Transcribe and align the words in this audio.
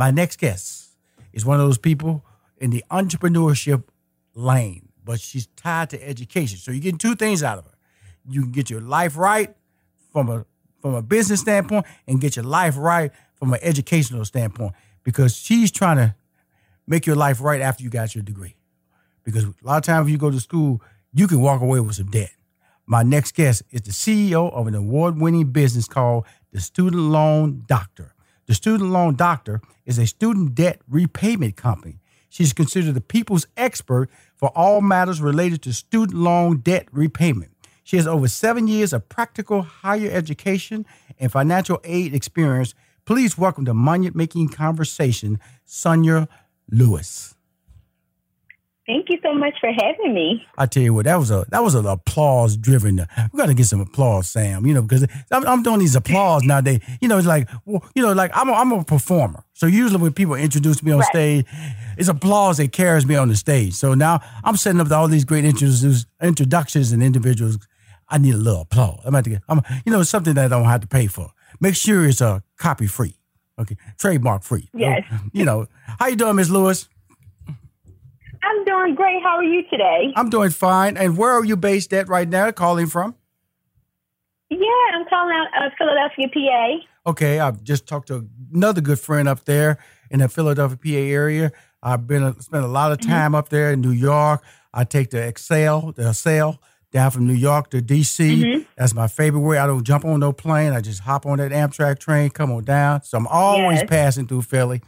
My 0.00 0.10
next 0.10 0.38
guest 0.38 0.96
is 1.30 1.44
one 1.44 1.60
of 1.60 1.66
those 1.66 1.76
people 1.76 2.24
in 2.56 2.70
the 2.70 2.82
entrepreneurship 2.90 3.84
lane, 4.34 4.88
but 5.04 5.20
she's 5.20 5.46
tied 5.56 5.90
to 5.90 6.02
education. 6.02 6.56
So 6.56 6.70
you're 6.70 6.80
getting 6.80 6.96
two 6.96 7.14
things 7.14 7.42
out 7.42 7.58
of 7.58 7.66
her. 7.66 7.74
You 8.26 8.40
can 8.40 8.50
get 8.50 8.70
your 8.70 8.80
life 8.80 9.14
right 9.18 9.54
from 10.10 10.30
a 10.30 10.46
from 10.80 10.94
a 10.94 11.02
business 11.02 11.40
standpoint 11.40 11.84
and 12.06 12.18
get 12.18 12.34
your 12.34 12.46
life 12.46 12.78
right 12.78 13.10
from 13.34 13.52
an 13.52 13.58
educational 13.60 14.24
standpoint 14.24 14.72
because 15.02 15.36
she's 15.36 15.70
trying 15.70 15.98
to 15.98 16.14
make 16.86 17.04
your 17.04 17.16
life 17.16 17.42
right 17.42 17.60
after 17.60 17.84
you 17.84 17.90
got 17.90 18.14
your 18.14 18.24
degree. 18.24 18.56
Because 19.22 19.44
a 19.44 19.52
lot 19.60 19.76
of 19.76 19.82
times 19.82 20.04
when 20.04 20.12
you 20.12 20.18
go 20.18 20.30
to 20.30 20.40
school, 20.40 20.80
you 21.12 21.28
can 21.28 21.42
walk 21.42 21.60
away 21.60 21.78
with 21.78 21.96
some 21.96 22.06
debt. 22.06 22.32
My 22.86 23.02
next 23.02 23.34
guest 23.34 23.64
is 23.70 23.82
the 23.82 23.92
CEO 23.92 24.50
of 24.50 24.66
an 24.66 24.74
award 24.74 25.20
winning 25.20 25.52
business 25.52 25.86
called 25.86 26.24
the 26.52 26.60
Student 26.62 27.02
Loan 27.02 27.64
Doctor. 27.66 28.14
The 28.50 28.54
Student 28.54 28.90
Loan 28.90 29.14
Doctor 29.14 29.60
is 29.86 29.96
a 29.96 30.08
student 30.08 30.56
debt 30.56 30.80
repayment 30.88 31.54
company. 31.54 32.00
She's 32.28 32.52
considered 32.52 32.94
the 32.94 33.00
people's 33.00 33.46
expert 33.56 34.10
for 34.34 34.48
all 34.56 34.80
matters 34.80 35.20
related 35.20 35.62
to 35.62 35.72
student 35.72 36.18
loan 36.18 36.56
debt 36.56 36.88
repayment. 36.90 37.52
She 37.84 37.96
has 37.96 38.08
over 38.08 38.26
seven 38.26 38.66
years 38.66 38.92
of 38.92 39.08
practical 39.08 39.62
higher 39.62 40.10
education 40.10 40.84
and 41.20 41.30
financial 41.30 41.80
aid 41.84 42.12
experience. 42.12 42.74
Please 43.04 43.38
welcome 43.38 43.66
to 43.66 43.72
Money 43.72 44.10
Making 44.14 44.48
Conversation, 44.48 45.38
Sonia 45.64 46.26
Lewis. 46.68 47.36
Thank 48.90 49.08
you 49.08 49.18
so 49.22 49.32
much 49.32 49.54
for 49.60 49.70
having 49.70 50.14
me. 50.14 50.44
I 50.58 50.66
tell 50.66 50.82
you 50.82 50.92
what, 50.92 51.04
that 51.04 51.14
was 51.14 51.30
a 51.30 51.46
that 51.50 51.62
was 51.62 51.76
an 51.76 51.86
applause 51.86 52.56
driven. 52.56 53.06
We 53.32 53.36
got 53.38 53.46
to 53.46 53.54
get 53.54 53.66
some 53.66 53.80
applause, 53.80 54.28
Sam. 54.28 54.66
You 54.66 54.74
know, 54.74 54.82
because 54.82 55.06
I'm, 55.30 55.46
I'm 55.46 55.62
doing 55.62 55.78
these 55.78 55.94
applause 55.94 56.42
nowadays. 56.42 56.80
You 57.00 57.06
know, 57.06 57.16
it's 57.16 57.26
like 57.26 57.48
well, 57.64 57.84
you 57.94 58.02
know, 58.02 58.12
like 58.12 58.32
I'm 58.34 58.48
a, 58.48 58.52
I'm 58.52 58.72
a 58.72 58.82
performer. 58.82 59.44
So 59.52 59.66
usually 59.66 60.02
when 60.02 60.12
people 60.12 60.34
introduce 60.34 60.82
me 60.82 60.90
on 60.90 60.98
right. 60.98 61.08
stage, 61.08 61.46
it's 61.98 62.08
applause 62.08 62.56
that 62.56 62.72
carries 62.72 63.06
me 63.06 63.14
on 63.14 63.28
the 63.28 63.36
stage. 63.36 63.74
So 63.74 63.94
now 63.94 64.18
I'm 64.42 64.56
setting 64.56 64.80
up 64.80 64.90
all 64.90 65.06
these 65.06 65.24
great 65.24 65.44
introductions 65.44 66.90
and 66.90 67.00
individuals. 67.00 67.58
I 68.08 68.18
need 68.18 68.34
a 68.34 68.38
little 68.38 68.62
applause. 68.62 69.02
I'm 69.04 69.14
about 69.14 69.22
to 69.22 69.30
get, 69.30 69.42
I'm, 69.48 69.62
you 69.86 69.92
know, 69.92 70.02
something 70.02 70.34
that 70.34 70.46
I 70.46 70.48
don't 70.48 70.64
have 70.64 70.80
to 70.80 70.88
pay 70.88 71.06
for. 71.06 71.30
Make 71.60 71.76
sure 71.76 72.08
it's 72.08 72.20
a 72.20 72.26
uh, 72.26 72.40
copy 72.56 72.88
free, 72.88 73.14
okay, 73.56 73.76
trademark 73.98 74.42
free. 74.42 74.68
Yes. 74.74 75.04
You 75.32 75.44
know, 75.44 75.68
how 76.00 76.08
you 76.08 76.16
doing, 76.16 76.34
Miss 76.34 76.50
Lewis? 76.50 76.88
I'm 78.70 78.86
doing 78.86 78.94
great. 78.94 79.22
How 79.22 79.36
are 79.36 79.44
you 79.44 79.62
today? 79.68 80.12
I'm 80.16 80.30
doing 80.30 80.50
fine. 80.50 80.96
And 80.96 81.16
where 81.16 81.32
are 81.32 81.44
you 81.44 81.56
based 81.56 81.92
at 81.92 82.08
right 82.08 82.28
now? 82.28 82.50
Calling 82.52 82.86
from? 82.86 83.14
Yeah, 84.48 84.58
I'm 84.94 85.06
calling 85.08 85.34
out 85.54 85.66
of 85.66 85.72
Philadelphia, 85.78 86.28
PA. 86.32 87.10
Okay, 87.10 87.40
I've 87.40 87.62
just 87.62 87.86
talked 87.86 88.08
to 88.08 88.28
another 88.52 88.80
good 88.80 88.98
friend 88.98 89.28
up 89.28 89.44
there 89.44 89.78
in 90.10 90.20
the 90.20 90.28
Philadelphia, 90.28 90.76
PA 90.76 90.98
area. 90.98 91.52
I've 91.82 92.06
been 92.06 92.22
a, 92.22 92.40
spent 92.40 92.64
a 92.64 92.68
lot 92.68 92.92
of 92.92 92.98
mm-hmm. 92.98 93.10
time 93.10 93.26
mm-hmm. 93.28 93.34
up 93.36 93.48
there 93.48 93.72
in 93.72 93.80
New 93.80 93.90
York. 93.90 94.42
I 94.72 94.84
take 94.84 95.10
the 95.10 95.18
Acela, 95.18 95.94
the 95.94 96.02
Acela 96.02 96.58
down 96.92 97.10
from 97.10 97.26
New 97.26 97.34
York 97.34 97.70
to 97.70 97.80
DC. 97.80 98.42
Mm-hmm. 98.42 98.62
That's 98.76 98.94
my 98.94 99.08
favorite 99.08 99.40
way. 99.40 99.58
I 99.58 99.66
don't 99.66 99.84
jump 99.84 100.04
on 100.04 100.20
no 100.20 100.32
plane. 100.32 100.72
I 100.72 100.80
just 100.80 101.00
hop 101.00 101.26
on 101.26 101.38
that 101.38 101.52
Amtrak 101.52 101.98
train, 101.98 102.30
come 102.30 102.50
on 102.50 102.64
down. 102.64 103.02
So 103.02 103.16
I'm 103.18 103.26
always 103.28 103.80
yes. 103.80 103.88
passing 103.88 104.26
through 104.26 104.42
Philly 104.42 104.82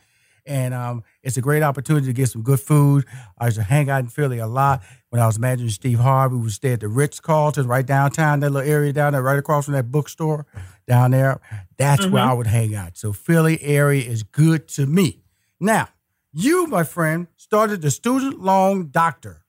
and 0.47 0.75
um, 0.75 1.05
it's 1.23 1.37
a 1.37 1.41
great 1.41 1.62
opportunity 1.62 2.07
to 2.07 2.12
get 2.12 2.29
some 2.29 2.43
good 2.43 2.61
food. 2.61 3.05
I 3.39 3.47
used 3.47 3.59
to 3.59 3.62
hang 3.62 3.91
out 3.91 4.01
in 4.01 4.09
Philly 4.09 4.39
a 4.39 4.47
lot 4.47 4.83
when 5.11 5.21
I 5.21 5.27
was 5.27 5.39
managing 5.39 5.69
Steve 5.69 5.98
Harvey. 5.98 6.37
We 6.37 6.43
would 6.43 6.53
stay 6.53 6.73
at 6.73 6.81
the 6.81 6.89
Ritz 6.89 7.21
Carlton 7.21 7.67
right 7.67 7.87
downtown, 7.87 8.41
that 8.41 8.51
little 8.51 8.69
area 8.69 8.93
down 8.93 9.13
there, 9.13 9.23
right 9.23 9.39
across 9.39 9.67
from 9.67 9.75
that 9.75 9.91
bookstore 9.91 10.47
down 10.87 11.13
there. 11.13 11.41
That's 11.77 12.03
mm-hmm. 12.03 12.13
where 12.13 12.25
I 12.25 12.33
would 12.33 12.47
hang 12.47 12.75
out. 12.75 12.97
So 12.97 13.13
Philly 13.13 13.63
area 13.63 14.03
is 14.03 14.23
good 14.23 14.69
to 14.69 14.87
me. 14.87 15.23
Now, 15.61 15.89
you, 16.33 16.67
my 16.67 16.83
friend, 16.83 17.29
started 17.37 17.83
the 17.83 17.91
Student 17.91 18.41
Loan 18.41 18.91
Doctor 18.91 19.45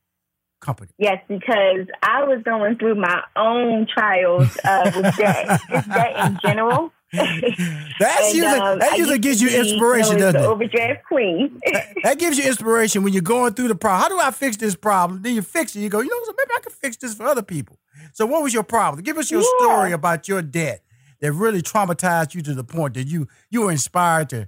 Company. 0.60 0.92
Yes, 0.98 1.24
because 1.28 1.88
I 2.02 2.24
was 2.24 2.42
going 2.44 2.78
through 2.78 2.96
my 2.96 3.24
own 3.36 3.88
trials 3.88 4.58
uh, 4.64 4.92
with 4.96 5.18
debt, 5.18 5.62
just 5.70 5.90
debt 5.90 6.26
in 6.26 6.40
general. 6.42 6.92
That's 8.00 8.34
usually, 8.34 8.60
um, 8.60 8.80
that 8.80 8.98
usually 8.98 9.20
gives 9.20 9.40
you 9.40 9.48
inspiration, 9.50 10.18
doesn't 10.18 10.42
it? 10.42 10.46
Overdraft 10.46 11.06
queen. 11.06 11.62
that 12.04 12.18
gives 12.18 12.40
you 12.40 12.46
inspiration 12.46 13.04
when 13.04 13.14
you're 13.14 13.22
going 13.22 13.54
through 13.54 13.68
the 13.68 13.76
problem. 13.76 14.02
How 14.02 14.10
do 14.10 14.20
I 14.20 14.32
fix 14.32 14.58
this 14.58 14.76
problem? 14.76 15.22
Then 15.22 15.36
you 15.36 15.44
fix 15.44 15.76
it. 15.76 15.82
You 15.82 15.90
go, 15.90 16.00
you 16.00 16.10
know, 16.10 16.26
so 16.26 16.34
maybe 16.36 16.50
I 16.58 16.60
can 16.62 16.72
fix 16.72 16.98
this 16.98 17.14
for 17.14 17.28
other 17.28 17.44
people. 17.44 17.78
So, 18.14 18.26
what 18.26 18.42
was 18.42 18.52
your 18.52 18.64
problem? 18.64 19.04
Give 19.04 19.18
us 19.20 19.30
your 19.30 19.42
yeah. 19.42 19.48
story 19.60 19.92
about 19.92 20.28
your 20.28 20.42
debt 20.42 20.82
that 21.20 21.32
really 21.34 21.62
traumatized 21.62 22.34
you 22.34 22.42
to 22.42 22.56
the 22.56 22.64
point 22.64 22.96
that 22.96 23.06
you 23.06 23.28
you 23.52 23.62
were 23.62 23.72
inspired 23.72 24.30
to 24.30 24.48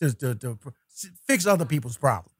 to, 0.00 0.12
to, 0.14 0.34
to 0.36 0.58
fix 1.26 1.46
other 1.46 1.64
people's 1.64 1.96
problems. 1.96 2.30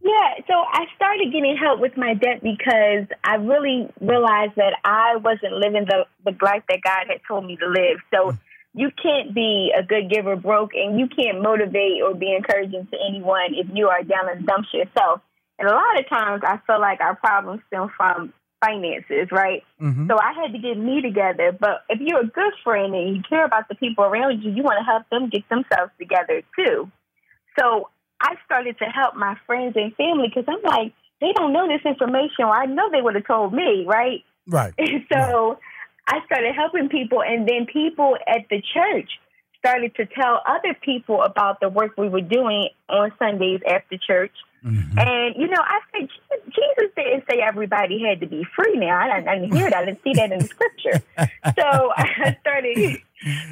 Yeah, 0.00 0.34
so 0.48 0.54
I 0.54 0.86
started 0.96 1.30
getting 1.30 1.56
help 1.56 1.78
with 1.78 1.96
my 1.96 2.14
debt 2.14 2.42
because 2.42 3.06
I 3.22 3.36
really 3.36 3.88
realized 4.00 4.56
that 4.56 4.74
I 4.82 5.16
wasn't 5.16 5.52
living 5.52 5.84
the, 5.86 6.06
the 6.24 6.36
life 6.42 6.62
that 6.68 6.80
God 6.82 7.06
had 7.08 7.20
told 7.28 7.44
me 7.44 7.56
to 7.56 7.68
live. 7.68 7.98
So 8.12 8.36
you 8.74 8.90
can't 8.90 9.34
be 9.34 9.72
a 9.76 9.82
good 9.82 10.10
giver 10.10 10.36
broke 10.36 10.70
and 10.74 10.98
you 10.98 11.06
can't 11.06 11.42
motivate 11.42 12.02
or 12.02 12.14
be 12.14 12.34
encouraging 12.34 12.88
to 12.90 12.96
anyone 13.06 13.52
if 13.52 13.66
you 13.74 13.88
are 13.88 14.02
down 14.02 14.30
in 14.30 14.40
the 14.40 14.46
dumps 14.46 14.68
yourself. 14.72 15.20
And 15.58 15.68
a 15.68 15.72
lot 15.72 15.98
of 15.98 16.08
times 16.08 16.42
I 16.46 16.58
feel 16.66 16.80
like 16.80 17.00
our 17.00 17.16
problems 17.16 17.60
stem 17.66 17.90
from 17.94 18.32
finances, 18.64 19.28
right? 19.30 19.62
Mm-hmm. 19.80 20.08
So 20.08 20.18
I 20.18 20.32
had 20.32 20.52
to 20.52 20.58
get 20.58 20.78
me 20.78 21.02
together. 21.02 21.52
But 21.52 21.84
if 21.90 22.00
you're 22.00 22.20
a 22.20 22.26
good 22.26 22.52
friend 22.64 22.94
and 22.94 23.16
you 23.16 23.22
care 23.28 23.44
about 23.44 23.68
the 23.68 23.74
people 23.74 24.04
around 24.04 24.42
you, 24.42 24.50
you 24.52 24.62
want 24.62 24.78
to 24.78 24.84
help 24.84 25.08
them 25.10 25.28
get 25.28 25.48
themselves 25.48 25.92
together 25.98 26.42
too. 26.56 26.90
So 27.58 27.90
I 28.20 28.34
started 28.44 28.78
to 28.78 28.84
help 28.84 29.14
my 29.14 29.36
friends 29.46 29.74
and 29.76 29.94
family 29.94 30.28
because 30.28 30.44
I'm 30.48 30.62
like, 30.62 30.92
they 31.20 31.32
don't 31.34 31.52
know 31.52 31.66
this 31.68 31.84
information, 31.84 32.44
or 32.44 32.50
I 32.50 32.66
know 32.66 32.90
they 32.90 33.02
would 33.02 33.14
have 33.14 33.26
told 33.26 33.52
me, 33.52 33.84
right? 33.86 34.24
Right. 34.46 34.74
so 35.12 35.18
right. 35.18 35.58
I 36.06 36.24
started 36.26 36.54
helping 36.54 36.88
people, 36.88 37.22
and 37.22 37.48
then 37.48 37.66
people 37.66 38.16
at 38.26 38.42
the 38.50 38.62
church 38.74 39.10
started 39.58 39.94
to 39.96 40.06
tell 40.06 40.40
other 40.46 40.74
people 40.80 41.22
about 41.22 41.60
the 41.60 41.68
work 41.68 41.96
we 41.98 42.08
were 42.08 42.20
doing 42.20 42.68
on 42.88 43.12
Sundays 43.18 43.60
after 43.68 43.98
church. 43.98 44.32
Mm-hmm. 44.64 44.98
And, 44.98 45.34
you 45.36 45.48
know, 45.48 45.60
I 45.60 45.80
said, 45.92 46.08
Jesus 46.46 46.92
didn't 46.96 47.24
say 47.30 47.40
everybody 47.40 48.02
had 48.02 48.20
to 48.20 48.26
be 48.26 48.44
free 48.56 48.74
now. 48.76 48.98
I 48.98 49.16
didn't, 49.16 49.28
I 49.28 49.38
didn't 49.38 49.56
hear 49.56 49.70
that. 49.70 49.78
I 49.78 49.84
didn't 49.86 50.02
see 50.02 50.12
that 50.14 50.32
in 50.32 50.38
the 50.40 50.46
scripture. 50.46 51.02
so 51.18 51.92
I 51.96 52.36
started 52.40 53.02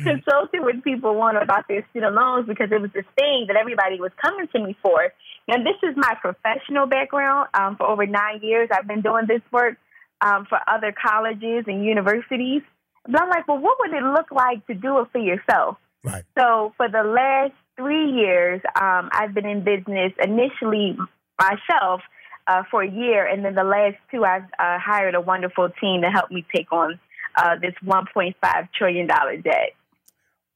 consulting 0.05 0.65
with 0.65 0.83
people 0.85 1.15
one 1.15 1.37
about 1.37 1.67
their 1.69 1.87
student 1.91 2.15
loans 2.15 2.47
because 2.47 2.71
it 2.71 2.81
was 2.81 2.91
this 2.93 3.05
thing 3.17 3.47
that 3.49 3.57
everybody 3.57 4.01
was 4.01 4.13
coming 4.21 4.47
to 4.49 4.61
me 4.61 4.77
for. 4.83 5.13
Now, 5.49 5.59
this 5.59 5.77
is 5.83 5.97
my 5.97 6.15
professional 6.21 6.87
background. 6.87 7.49
Um, 7.55 7.77
for 7.77 7.87
over 7.87 8.07
nine 8.07 8.41
years, 8.43 8.69
I've 8.73 8.87
been 8.87 9.03
doing 9.03 9.27
this 9.27 9.43
work 9.53 9.77
um, 10.21 10.47
for 10.49 10.59
other 10.67 10.93
colleges 10.93 11.65
and 11.67 11.85
universities. 11.85 12.63
But 13.05 13.23
I'm 13.23 13.29
like, 13.29 13.47
well, 13.47 13.59
what 13.59 13.79
would 13.81 13.93
it 13.93 14.03
look 14.03 14.31
like 14.33 14.67
to 14.67 14.75
do 14.75 15.01
it 15.01 15.09
for 15.13 15.19
yourself? 15.19 15.79
Right. 16.03 16.25
So 16.39 16.73
for 16.77 16.89
the 16.89 17.03
last 17.03 17.53
three 17.77 18.11
years, 18.11 18.61
um, 18.81 19.11
I've 19.13 19.35
been 19.35 19.47
in 19.47 19.65
business 19.65 20.13
initially 20.23 20.97
myself 21.39 22.01
uh, 22.47 22.63
for 22.71 22.83
a 22.83 22.91
year, 22.91 23.27
and 23.27 23.45
then 23.45 23.55
the 23.55 23.65
last 23.65 23.97
two, 24.11 24.25
I've 24.25 24.45
uh, 24.59 24.79
hired 24.79 25.15
a 25.15 25.21
wonderful 25.21 25.69
team 25.81 26.03
to 26.03 26.09
help 26.09 26.31
me 26.31 26.45
take 26.55 26.73
on 26.73 26.99
uh, 27.37 27.57
this 27.61 27.75
1.5 27.85 28.69
trillion 28.77 29.07
dollar 29.07 29.37
debt. 29.37 29.75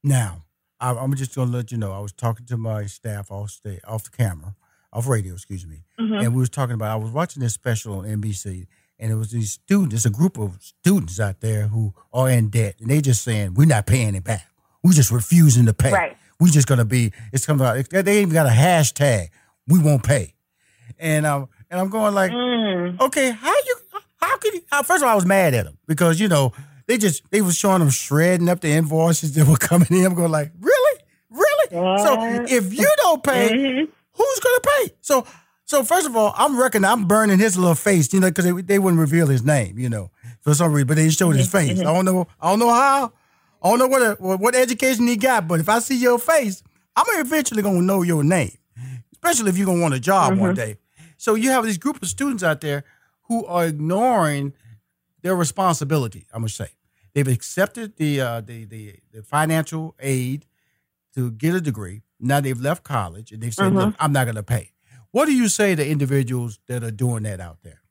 Now, 0.03 0.43
I'm 0.79 1.13
just 1.15 1.35
going 1.35 1.51
to 1.51 1.55
let 1.55 1.71
you 1.71 1.77
know. 1.77 1.91
I 1.91 1.99
was 1.99 2.11
talking 2.11 2.45
to 2.47 2.57
my 2.57 2.85
staff 2.87 3.31
off 3.31 3.51
stay, 3.51 3.79
off 3.87 4.05
the 4.05 4.09
camera, 4.17 4.55
off 4.91 5.07
radio, 5.07 5.33
excuse 5.33 5.65
me, 5.65 5.83
mm-hmm. 5.99 6.15
and 6.15 6.33
we 6.33 6.39
was 6.39 6.49
talking 6.49 6.73
about. 6.73 6.91
I 6.91 6.95
was 6.95 7.11
watching 7.11 7.41
this 7.41 7.53
special 7.53 7.99
on 7.99 8.05
NBC, 8.05 8.65
and 8.97 9.11
it 9.11 9.15
was 9.15 9.31
these 9.31 9.51
students. 9.51 9.93
It's 9.93 10.05
a 10.05 10.09
group 10.09 10.39
of 10.39 10.57
students 10.59 11.19
out 11.19 11.41
there 11.41 11.67
who 11.67 11.93
are 12.11 12.29
in 12.29 12.49
debt, 12.49 12.75
and 12.79 12.89
they 12.89 12.99
just 12.99 13.23
saying 13.23 13.53
we're 13.53 13.67
not 13.67 13.85
paying 13.85 14.15
it 14.15 14.23
back. 14.23 14.47
We're 14.83 14.93
just 14.93 15.11
refusing 15.11 15.67
to 15.67 15.73
pay. 15.73 15.91
Right. 15.91 16.17
We're 16.39 16.47
just 16.47 16.67
gonna 16.67 16.85
be. 16.85 17.11
It's 17.31 17.45
coming 17.45 17.65
out. 17.65 17.87
They 17.89 18.21
even 18.21 18.33
got 18.33 18.47
a 18.47 18.49
hashtag. 18.49 19.29
We 19.67 19.77
won't 19.77 20.03
pay. 20.03 20.33
And 20.97 21.27
um 21.27 21.47
and 21.69 21.79
I'm 21.79 21.89
going 21.89 22.15
like, 22.15 22.31
mm. 22.31 22.99
okay, 22.99 23.31
how 23.31 23.53
you? 23.53 23.75
How 24.19 24.37
could 24.37 24.53
you? 24.55 24.61
First 24.83 24.97
of 24.97 25.03
all, 25.03 25.09
I 25.09 25.15
was 25.15 25.25
mad 25.25 25.53
at 25.53 25.65
them 25.65 25.77
because 25.87 26.19
you 26.19 26.27
know 26.27 26.53
they 26.91 26.97
just 26.97 27.23
they 27.31 27.41
was 27.41 27.57
showing 27.57 27.79
them 27.79 27.89
shredding 27.89 28.49
up 28.49 28.59
the 28.59 28.67
invoices 28.67 29.33
that 29.33 29.47
were 29.47 29.55
coming 29.57 29.87
in. 29.91 30.05
I'm 30.05 30.13
going 30.13 30.31
like, 30.31 30.51
really, 30.59 30.99
really? 31.29 31.69
So 31.71 32.45
if 32.49 32.73
you 32.77 32.87
don't 32.97 33.23
pay, 33.23 33.49
mm-hmm. 33.49 33.91
who's 34.11 34.39
gonna 34.39 34.59
pay? 34.59 34.93
So 34.99 35.25
so 35.63 35.83
first 35.83 36.05
of 36.05 36.17
all, 36.17 36.33
I'm 36.35 36.59
reckoning 36.59 36.89
I'm 36.89 37.05
burning 37.05 37.39
his 37.39 37.57
little 37.57 37.75
face, 37.75 38.11
you 38.13 38.19
know, 38.19 38.29
because 38.29 38.43
they, 38.43 38.61
they 38.61 38.79
wouldn't 38.79 38.99
reveal 38.99 39.27
his 39.27 39.43
name, 39.43 39.79
you 39.79 39.89
know, 39.89 40.11
for 40.41 40.53
some 40.53 40.73
reason, 40.73 40.87
but 40.87 40.97
they 40.97 41.09
showed 41.09 41.37
his 41.37 41.49
face. 41.49 41.79
I 41.79 41.83
don't 41.83 42.03
know, 42.03 42.27
I 42.41 42.49
don't 42.49 42.59
know 42.59 42.73
how, 42.73 43.13
I 43.63 43.69
don't 43.69 43.79
know 43.79 43.87
what 43.87 44.01
a, 44.01 44.37
what 44.37 44.53
education 44.53 45.07
he 45.07 45.15
got, 45.15 45.47
but 45.47 45.61
if 45.61 45.69
I 45.69 45.79
see 45.79 45.95
your 45.95 46.19
face, 46.19 46.61
I'm 46.97 47.05
eventually 47.25 47.63
gonna 47.63 47.81
know 47.81 48.01
your 48.01 48.25
name, 48.25 48.57
especially 49.13 49.49
if 49.49 49.57
you're 49.57 49.67
gonna 49.67 49.81
want 49.81 49.93
a 49.93 49.99
job 49.99 50.33
mm-hmm. 50.33 50.41
one 50.41 50.55
day. 50.55 50.75
So 51.15 51.35
you 51.35 51.51
have 51.51 51.63
this 51.63 51.77
group 51.77 52.01
of 52.01 52.09
students 52.09 52.43
out 52.43 52.59
there 52.59 52.83
who 53.29 53.45
are 53.45 53.65
ignoring 53.67 54.53
their 55.21 55.35
responsibility. 55.37 56.25
I 56.33 56.39
must 56.39 56.57
say 56.57 56.67
they've 57.13 57.27
accepted 57.27 57.97
the 57.97 58.21
uh, 58.21 58.41
the, 58.41 58.65
the 58.65 58.95
the 59.11 59.23
financial 59.23 59.95
aid 59.99 60.45
to 61.15 61.31
get 61.31 61.53
a 61.53 61.61
degree, 61.61 62.01
Now 62.19 62.39
they've 62.39 62.59
left 62.59 62.83
college 62.83 63.31
and 63.31 63.41
they've 63.41 63.53
said, 63.53 63.73
"Look, 63.73 63.95
I'm 63.99 64.13
not 64.13 64.25
going 64.25 64.35
to 64.35 64.43
pay." 64.43 64.71
What 65.11 65.25
do 65.25 65.33
you 65.33 65.49
say 65.49 65.75
to 65.75 65.85
individuals 65.85 66.59
that 66.67 66.83
are 66.83 66.91
doing 66.91 67.23
that 67.23 67.41
out 67.41 67.57
there? 67.63 67.81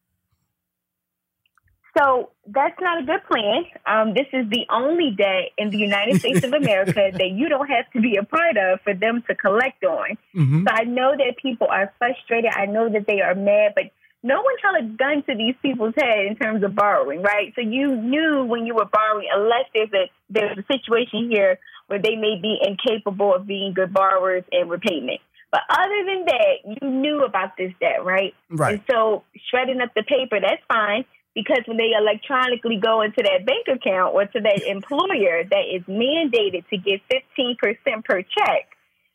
So 1.98 2.30
that's 2.46 2.80
not 2.80 3.02
a 3.02 3.04
good 3.04 3.20
plan. 3.30 3.64
Um, 3.84 4.14
this 4.14 4.26
is 4.32 4.48
the 4.48 4.64
only 4.70 5.10
debt 5.10 5.50
in 5.58 5.70
the 5.70 5.76
United 5.76 6.20
States 6.20 6.44
of 6.44 6.52
America 6.52 7.10
that 7.12 7.30
you 7.30 7.48
don't 7.48 7.68
have 7.68 7.90
to 7.92 8.00
be 8.00 8.16
a 8.16 8.22
part 8.22 8.56
of 8.56 8.80
for 8.82 8.94
them 8.94 9.22
to 9.28 9.34
collect 9.34 9.84
on. 9.84 10.16
Mhm. 10.34 10.64
So 10.68 10.74
I 10.74 10.84
know 10.84 11.16
that 11.16 11.34
people 11.42 11.66
are 11.68 11.92
frustrated. 11.98 12.52
I 12.54 12.66
know 12.66 12.88
that 12.88 13.06
they 13.06 13.20
are 13.20 13.34
mad, 13.34 13.72
but 13.74 13.90
no 14.22 14.42
one 14.42 14.54
held 14.62 14.76
a 14.76 14.96
gun 14.96 15.22
to 15.28 15.34
these 15.34 15.54
people's 15.62 15.94
head 15.96 16.26
in 16.26 16.36
terms 16.36 16.62
of 16.62 16.74
borrowing, 16.74 17.22
right? 17.22 17.52
So 17.54 17.62
you 17.62 17.96
knew 17.96 18.44
when 18.44 18.66
you 18.66 18.74
were 18.74 18.84
borrowing, 18.84 19.28
unless 19.32 19.64
there's 19.74 19.92
a 19.92 20.10
there's 20.28 20.58
a 20.58 20.64
situation 20.72 21.30
here 21.30 21.58
where 21.86 22.00
they 22.00 22.16
may 22.16 22.38
be 22.40 22.58
incapable 22.60 23.34
of 23.34 23.46
being 23.46 23.72
good 23.74 23.92
borrowers 23.92 24.44
and 24.52 24.70
repayment. 24.70 25.20
But 25.50 25.62
other 25.68 26.04
than 26.06 26.24
that, 26.26 26.80
you 26.80 26.88
knew 26.88 27.24
about 27.24 27.56
this 27.56 27.72
debt, 27.80 28.04
right? 28.04 28.34
Right. 28.48 28.74
And 28.74 28.82
so 28.88 29.24
shredding 29.50 29.80
up 29.80 29.92
the 29.94 30.04
paper, 30.04 30.38
that's 30.40 30.62
fine 30.68 31.04
because 31.34 31.62
when 31.66 31.76
they 31.76 31.90
electronically 31.96 32.76
go 32.76 33.02
into 33.02 33.22
that 33.22 33.46
bank 33.46 33.66
account 33.66 34.14
or 34.14 34.26
to 34.26 34.40
that 34.40 34.62
employer 34.66 35.44
that 35.50 35.64
is 35.72 35.82
mandated 35.88 36.68
to 36.68 36.76
get 36.76 37.00
15% 37.10 38.04
per 38.04 38.22
check, 38.22 38.68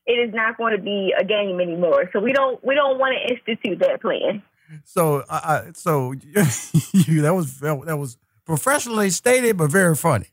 it 0.05 0.13
is 0.13 0.33
not 0.33 0.57
going 0.57 0.75
to 0.75 0.81
be 0.81 1.13
a 1.17 1.23
game 1.23 1.59
anymore. 1.61 2.09
So 2.11 2.19
we 2.19 2.33
don't 2.33 2.63
we 2.63 2.75
don't 2.75 2.99
want 2.99 3.15
to 3.15 3.33
institute 3.33 3.79
that 3.79 4.01
plan. 4.01 4.43
So, 4.83 5.23
uh, 5.29 5.71
so 5.73 6.11
you, 6.93 7.21
that 7.21 7.33
was 7.35 7.59
that 7.59 7.97
was 7.97 8.17
professionally 8.45 9.09
stated, 9.09 9.57
but 9.57 9.71
very 9.71 9.95
funny 9.95 10.27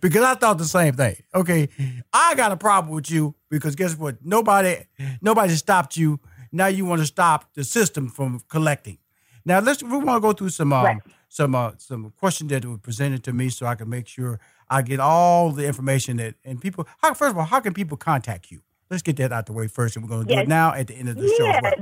because 0.00 0.22
I 0.22 0.34
thought 0.34 0.58
the 0.58 0.64
same 0.64 0.94
thing. 0.94 1.16
Okay, 1.34 1.68
I 2.12 2.34
got 2.34 2.52
a 2.52 2.56
problem 2.56 2.94
with 2.94 3.10
you 3.10 3.34
because 3.50 3.74
guess 3.76 3.96
what? 3.96 4.24
Nobody, 4.24 4.86
nobody 5.20 5.54
stopped 5.54 5.96
you. 5.96 6.20
Now 6.52 6.66
you 6.66 6.84
want 6.84 7.00
to 7.00 7.06
stop 7.06 7.52
the 7.54 7.64
system 7.64 8.08
from 8.08 8.40
collecting. 8.48 8.98
Now 9.44 9.60
let's 9.60 9.82
we 9.82 9.90
want 9.98 10.16
to 10.16 10.20
go 10.20 10.32
through 10.32 10.50
some 10.50 10.72
um, 10.72 10.84
Right. 10.84 10.98
some 11.28 11.54
uh, 11.54 11.72
some 11.78 12.12
questions 12.16 12.50
that 12.50 12.64
were 12.64 12.78
presented 12.78 13.24
to 13.24 13.32
me 13.32 13.48
so 13.50 13.66
I 13.66 13.74
can 13.74 13.88
make 13.88 14.06
sure 14.08 14.38
I 14.70 14.82
get 14.82 15.00
all 15.00 15.50
the 15.50 15.66
information 15.66 16.16
that 16.18 16.36
and 16.44 16.60
people. 16.60 16.86
How, 17.02 17.12
first 17.14 17.32
of 17.32 17.38
all, 17.38 17.44
how 17.44 17.60
can 17.60 17.74
people 17.74 17.96
contact 17.96 18.50
you? 18.50 18.62
Let's 18.90 19.02
get 19.02 19.16
that 19.16 19.32
out 19.32 19.46
the 19.46 19.52
way 19.52 19.66
first, 19.66 19.96
and 19.96 20.04
we're 20.04 20.08
going 20.14 20.26
to 20.26 20.28
do 20.28 20.34
Yes. 20.34 20.44
it 20.44 20.48
now 20.48 20.72
at 20.74 20.86
the 20.86 20.94
end 20.94 21.08
of 21.08 21.16
the 21.16 21.26
show. 21.36 21.44
Well. 21.44 21.72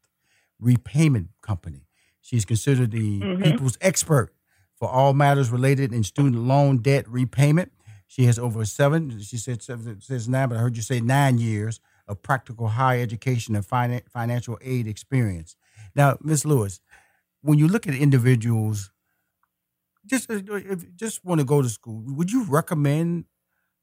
repayment 0.60 1.30
company. 1.42 1.88
She's 2.22 2.46
considered 2.46 2.92
the 2.92 3.20
Mhm. 3.22 3.44
people's 3.44 3.78
expert 3.82 4.34
for 4.76 4.90
all 4.90 5.14
matters 5.14 5.50
related 5.50 5.94
in 5.94 6.04
student 6.04 6.36
loan 6.44 6.78
debt 6.78 7.08
repayment. 7.10 7.72
She 8.08 8.26
has 8.26 8.38
over 8.38 8.66
seven, 8.66 9.20
she 9.22 9.38
said 9.38 9.62
seven, 9.64 10.02
says 10.02 10.28
nine, 10.28 10.50
but 10.50 10.58
I 10.58 10.62
heard 10.62 10.76
you 10.76 10.84
say 10.84 11.00
nine 11.00 11.38
years 11.38 11.80
of 12.12 12.22
practical 12.22 12.68
higher 12.70 13.02
education 13.02 13.56
and 13.56 13.66
finan- 13.66 14.08
financial 14.10 14.58
aid 14.62 14.88
experience. 14.88 15.56
Now, 15.96 16.18
Ms. 16.22 16.46
Lewis, 16.46 16.82
when 17.42 17.60
you 17.60 17.68
look 17.68 17.88
at 17.88 17.96
individuals, 17.96 18.92
just 20.06 20.30
uh, 20.32 20.40
if 20.50 20.96
just 20.96 21.24
want 21.24 21.40
to 21.40 21.46
go 21.46 21.62
to 21.62 21.70
school, 21.70 22.04
would 22.08 22.32
you 22.32 22.44
recommend? 22.46 23.26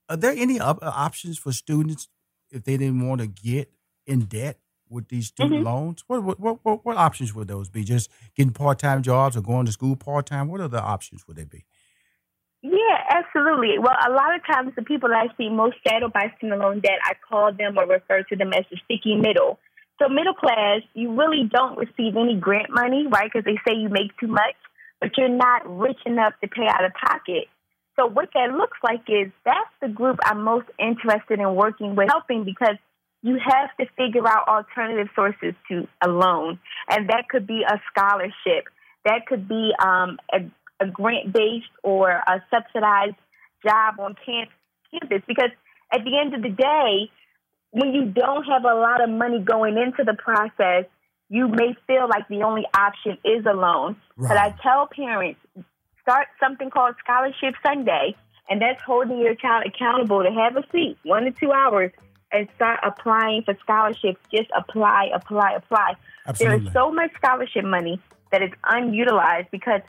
Are 0.08 0.16
there 0.16 0.32
any 0.36 0.60
op- 0.60 0.82
uh, 0.82 0.92
options 0.94 1.38
for 1.38 1.52
students 1.52 2.08
if 2.50 2.64
they 2.64 2.76
didn't 2.76 3.06
want 3.06 3.20
to 3.20 3.28
get 3.28 3.72
in 4.06 4.20
debt 4.26 4.58
with 4.88 5.08
these 5.08 5.28
student 5.28 5.62
Mhm. 5.62 5.64
loans? 5.64 6.04
What, 6.08 6.24
what 6.24 6.40
what 6.40 6.60
what 6.64 6.84
what 6.84 6.96
options 6.96 7.34
would 7.34 7.48
those 7.48 7.68
be? 7.70 7.84
Just 7.84 8.10
getting 8.36 8.52
part 8.52 8.78
time 8.78 9.02
jobs 9.02 9.36
or 9.36 9.42
going 9.42 9.66
to 9.66 9.72
school 9.72 9.96
part 9.96 10.26
time? 10.26 10.48
What 10.48 10.60
other 10.60 10.78
options 10.80 11.26
would 11.28 11.36
they 11.36 11.44
be? 11.44 11.64
Yeah, 12.68 13.00
absolutely. 13.08 13.78
Well, 13.78 13.96
a 13.96 14.12
lot 14.12 14.34
of 14.36 14.44
times 14.46 14.72
the 14.76 14.82
people 14.82 15.08
I 15.08 15.28
see 15.38 15.48
most 15.48 15.76
saddled 15.86 16.12
by 16.12 16.32
student 16.36 16.60
loan 16.60 16.80
debt, 16.80 16.98
I 17.02 17.14
call 17.26 17.50
them 17.52 17.78
or 17.78 17.86
refer 17.86 18.22
to 18.24 18.36
them 18.36 18.52
as 18.52 18.64
the 18.70 18.76
sticky 18.84 19.16
middle. 19.16 19.58
So 19.98 20.08
middle 20.08 20.34
class, 20.34 20.82
you 20.92 21.12
really 21.18 21.48
don't 21.50 21.78
receive 21.78 22.14
any 22.16 22.36
grant 22.36 22.68
money, 22.68 23.06
right? 23.10 23.30
Because 23.32 23.46
they 23.46 23.56
say 23.66 23.74
you 23.74 23.88
make 23.88 24.14
too 24.20 24.28
much, 24.28 24.54
but 25.00 25.16
you're 25.16 25.30
not 25.30 25.62
rich 25.66 25.98
enough 26.04 26.34
to 26.42 26.48
pay 26.48 26.66
out 26.68 26.84
of 26.84 26.92
pocket. 26.92 27.48
So 27.98 28.06
what 28.06 28.28
that 28.34 28.52
looks 28.52 28.78
like 28.84 29.02
is 29.08 29.32
that's 29.46 29.74
the 29.80 29.88
group 29.88 30.18
I'm 30.22 30.42
most 30.44 30.68
interested 30.78 31.40
in 31.40 31.54
working 31.54 31.96
with, 31.96 32.08
helping 32.10 32.44
because 32.44 32.76
you 33.22 33.38
have 33.42 33.70
to 33.80 33.86
figure 33.96 34.28
out 34.28 34.46
alternative 34.46 35.08
sources 35.16 35.54
to 35.70 35.88
a 36.04 36.08
loan, 36.08 36.60
and 36.90 37.08
that 37.08 37.28
could 37.30 37.46
be 37.46 37.62
a 37.66 37.80
scholarship, 37.90 38.68
that 39.04 39.26
could 39.26 39.48
be 39.48 39.72
um, 39.82 40.18
a 40.32 40.38
a 40.80 40.86
grant 40.86 41.32
based 41.32 41.70
or 41.82 42.10
a 42.10 42.42
subsidized 42.50 43.16
job 43.64 43.98
on 43.98 44.14
campus 44.24 45.22
because 45.26 45.50
at 45.92 46.04
the 46.04 46.18
end 46.18 46.34
of 46.34 46.42
the 46.42 46.50
day, 46.50 47.10
when 47.70 47.92
you 47.92 48.06
don't 48.06 48.44
have 48.44 48.64
a 48.64 48.74
lot 48.74 49.02
of 49.02 49.10
money 49.10 49.40
going 49.40 49.76
into 49.76 50.04
the 50.04 50.14
process, 50.14 50.84
you 51.28 51.48
may 51.48 51.76
feel 51.86 52.08
like 52.08 52.26
the 52.28 52.42
only 52.42 52.64
option 52.74 53.18
is 53.24 53.44
a 53.46 53.52
loan. 53.52 53.96
But 54.16 54.36
I 54.36 54.54
tell 54.62 54.88
parents, 54.88 55.40
start 56.02 56.28
something 56.40 56.70
called 56.70 56.94
Scholarship 57.04 57.54
Sunday, 57.64 58.16
and 58.48 58.62
that's 58.62 58.82
holding 58.82 59.18
your 59.18 59.34
child 59.34 59.64
accountable 59.66 60.22
to 60.22 60.30
have 60.30 60.56
a 60.56 60.64
seat, 60.72 60.96
one 61.02 61.24
to 61.24 61.30
two 61.30 61.52
hours, 61.52 61.92
and 62.32 62.48
start 62.56 62.80
applying 62.82 63.42
for 63.42 63.54
scholarships. 63.60 64.20
Just 64.32 64.50
apply, 64.56 65.10
apply, 65.14 65.52
apply. 65.56 65.94
There 66.38 66.52
Absolutely. 66.52 66.66
is 66.66 66.72
so 66.72 66.90
much 66.90 67.12
scholarship 67.16 67.64
money 67.64 68.00
that 68.32 68.42
is 68.42 68.50
unutilized 68.64 69.48
because 69.50 69.82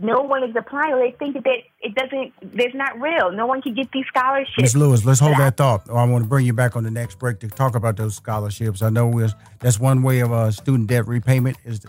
no 0.00 0.22
one 0.22 0.42
is 0.42 0.54
applying. 0.56 0.98
They 0.98 1.14
think 1.18 1.34
that 1.44 1.58
it 1.80 1.94
doesn't. 1.94 2.32
there's 2.56 2.74
not 2.74 3.00
real. 3.00 3.30
No 3.32 3.46
one 3.46 3.62
can 3.62 3.74
get 3.74 3.90
these 3.92 4.06
scholarships. 4.08 4.58
Ms. 4.58 4.76
Lewis, 4.76 5.04
let's 5.04 5.20
hold 5.20 5.36
that 5.36 5.56
thought. 5.56 5.88
I 5.88 6.04
want 6.04 6.24
to 6.24 6.28
bring 6.28 6.46
you 6.46 6.52
back 6.52 6.76
on 6.76 6.84
the 6.84 6.90
next 6.90 7.18
break 7.18 7.38
to 7.40 7.48
talk 7.48 7.74
about 7.74 7.96
those 7.96 8.16
scholarships. 8.16 8.82
I 8.82 8.90
know 8.90 9.06
we're, 9.08 9.30
that's 9.60 9.78
one 9.78 10.02
way 10.02 10.20
of 10.20 10.32
uh, 10.32 10.50
student 10.50 10.88
debt 10.88 11.06
repayment 11.06 11.58
is 11.64 11.80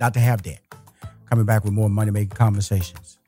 not 0.00 0.14
to 0.14 0.20
have 0.20 0.42
debt. 0.42 0.60
Coming 1.28 1.44
back 1.44 1.64
with 1.64 1.72
more 1.72 1.90
money 1.90 2.10
making 2.10 2.36
conversations. 2.36 3.18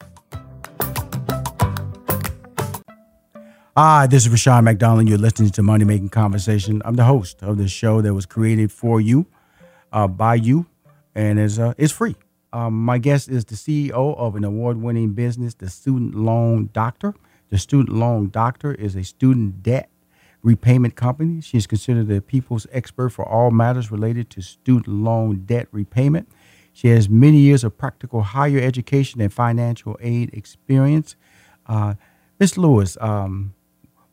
Hi, 3.76 4.06
this 4.06 4.24
is 4.24 4.30
Rushion 4.30 4.64
McDonald. 4.64 5.08
You're 5.08 5.18
listening 5.18 5.50
to 5.50 5.62
Money 5.62 5.84
Making 5.84 6.08
Conversation. 6.08 6.80
I'm 6.84 6.94
the 6.94 7.04
host 7.04 7.42
of 7.42 7.58
this 7.58 7.70
show 7.70 8.00
that 8.00 8.14
was 8.14 8.24
created 8.24 8.72
for 8.72 9.02
you, 9.02 9.26
uh, 9.92 10.06
by 10.06 10.36
you, 10.36 10.64
and 11.14 11.38
is 11.38 11.58
uh, 11.58 11.74
it's 11.76 11.92
free. 11.92 12.16
Um, 12.56 12.86
my 12.86 12.96
guest 12.96 13.28
is 13.28 13.44
the 13.44 13.54
CEO 13.54 14.16
of 14.16 14.34
an 14.34 14.42
award-winning 14.42 15.12
business, 15.12 15.52
the 15.52 15.68
Student 15.68 16.14
Loan 16.14 16.70
Doctor. 16.72 17.14
The 17.50 17.58
Student 17.58 17.94
Loan 17.94 18.30
Doctor 18.30 18.72
is 18.72 18.96
a 18.96 19.04
student 19.04 19.62
debt 19.62 19.90
repayment 20.42 20.96
company. 20.96 21.42
She 21.42 21.58
is 21.58 21.66
considered 21.66 22.08
the 22.08 22.22
people's 22.22 22.66
expert 22.72 23.10
for 23.10 23.28
all 23.28 23.50
matters 23.50 23.90
related 23.90 24.30
to 24.30 24.40
student 24.40 24.88
loan 24.88 25.44
debt 25.44 25.68
repayment. 25.70 26.30
She 26.72 26.88
has 26.88 27.10
many 27.10 27.36
years 27.40 27.62
of 27.62 27.76
practical 27.76 28.22
higher 28.22 28.58
education 28.58 29.20
and 29.20 29.30
financial 29.30 29.98
aid 30.00 30.30
experience. 30.32 31.14
Uh, 31.66 31.96
Ms. 32.40 32.56
Lewis, 32.56 32.96
um, 33.02 33.52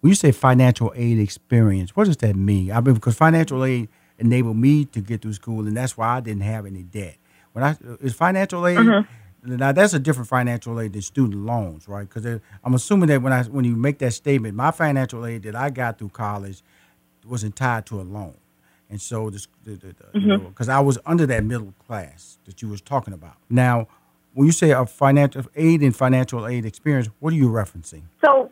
when 0.01 0.09
you 0.09 0.15
say 0.15 0.33
financial 0.33 0.91
aid 0.97 1.17
experience, 1.17 1.95
what 1.95 2.07
does 2.07 2.17
that 2.17 2.35
mean? 2.35 2.73
I 2.73 2.81
mean, 2.81 2.95
because 2.95 3.15
financial 3.15 3.63
aid 3.63 3.87
enabled 4.17 4.57
me 4.57 4.83
to 4.83 4.99
get 4.99 5.21
through 5.21 5.31
school, 5.31 5.65
and 5.65 5.77
that's 5.77 5.95
why 5.95 6.17
I 6.17 6.19
didn't 6.19 6.43
have 6.43 6.65
any 6.65 6.83
debt. 6.83 7.15
When 7.53 7.63
I 7.63 7.77
is 8.01 8.13
financial 8.13 8.67
aid, 8.67 8.77
mm-hmm. 8.77 9.55
now 9.55 9.71
that's 9.71 9.93
a 9.93 9.99
different 9.99 10.27
financial 10.27 10.79
aid 10.79 10.93
than 10.93 11.01
student 11.01 11.45
loans, 11.45 11.87
right? 11.87 12.07
Because 12.07 12.41
I'm 12.63 12.73
assuming 12.73 13.07
that 13.09 13.21
when 13.21 13.31
I 13.31 13.43
when 13.43 13.63
you 13.63 13.75
make 13.75 13.99
that 13.99 14.11
statement, 14.11 14.55
my 14.55 14.71
financial 14.71 15.25
aid 15.25 15.43
that 15.43 15.55
I 15.55 15.69
got 15.69 15.99
through 15.99 16.09
college 16.09 16.61
wasn't 17.25 17.55
tied 17.55 17.85
to 17.87 18.01
a 18.01 18.03
loan, 18.03 18.35
and 18.89 19.01
so 19.01 19.29
this, 19.29 19.47
the, 19.63 19.71
the, 19.71 19.77
the, 19.77 19.93
you 20.13 20.19
mm-hmm. 20.19 20.29
know, 20.29 20.39
because 20.49 20.69
I 20.69 20.79
was 20.79 20.97
under 21.05 21.25
that 21.27 21.43
middle 21.43 21.73
class 21.87 22.37
that 22.45 22.61
you 22.61 22.67
was 22.67 22.81
talking 22.81 23.13
about. 23.13 23.37
Now, 23.49 23.87
when 24.33 24.47
you 24.47 24.51
say 24.51 24.71
a 24.71 24.85
financial 24.85 25.43
aid 25.55 25.81
and 25.81 25.95
financial 25.95 26.47
aid 26.47 26.65
experience, 26.65 27.09
what 27.19 27.33
are 27.33 27.35
you 27.35 27.49
referencing? 27.49 28.03
So, 28.23 28.51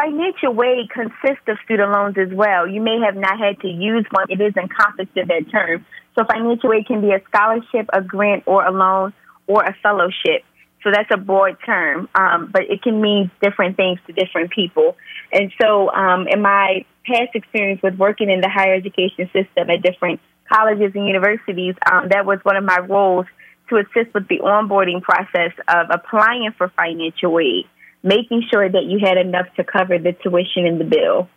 financial 0.00 0.62
aid 0.62 0.88
consists 0.90 1.44
of 1.48 1.58
student 1.64 1.92
loans 1.92 2.16
as 2.18 2.32
well. 2.32 2.66
You 2.66 2.80
may 2.80 3.00
have 3.04 3.16
not 3.16 3.38
had 3.38 3.60
to 3.60 3.68
use 3.68 4.06
one. 4.10 4.26
It 4.28 4.40
is 4.40 4.54
encompassed 4.56 5.16
in 5.16 5.28
that 5.28 5.50
term. 5.50 5.84
So 6.18 6.24
financial 6.24 6.72
aid 6.72 6.86
can 6.86 7.00
be 7.00 7.12
a 7.12 7.20
scholarship, 7.28 7.88
a 7.92 8.00
grant, 8.02 8.44
or 8.46 8.64
a 8.64 8.70
loan, 8.70 9.12
or 9.46 9.62
a 9.62 9.74
fellowship. 9.82 10.44
So 10.82 10.90
that's 10.90 11.10
a 11.12 11.18
broad 11.18 11.58
term, 11.64 12.08
um, 12.14 12.48
but 12.50 12.62
it 12.70 12.82
can 12.82 13.02
mean 13.02 13.30
different 13.42 13.76
things 13.76 13.98
to 14.06 14.14
different 14.14 14.50
people. 14.50 14.96
And 15.30 15.52
so, 15.60 15.92
um, 15.92 16.26
in 16.26 16.40
my 16.40 16.86
past 17.04 17.34
experience 17.34 17.82
with 17.82 17.96
working 17.96 18.30
in 18.30 18.40
the 18.40 18.48
higher 18.48 18.74
education 18.74 19.28
system 19.32 19.68
at 19.68 19.82
different 19.82 20.20
colleges 20.50 20.92
and 20.94 21.06
universities, 21.06 21.74
um, 21.90 22.08
that 22.08 22.24
was 22.24 22.38
one 22.44 22.56
of 22.56 22.64
my 22.64 22.78
roles 22.78 23.26
to 23.68 23.76
assist 23.76 24.14
with 24.14 24.26
the 24.28 24.38
onboarding 24.38 25.02
process 25.02 25.52
of 25.68 25.88
applying 25.90 26.50
for 26.56 26.68
financial 26.70 27.38
aid, 27.38 27.66
making 28.02 28.44
sure 28.50 28.68
that 28.68 28.84
you 28.84 28.98
had 28.98 29.18
enough 29.18 29.46
to 29.56 29.64
cover 29.64 29.98
the 29.98 30.12
tuition 30.12 30.66
in 30.66 30.78
the 30.78 30.84
bill. 30.84 31.28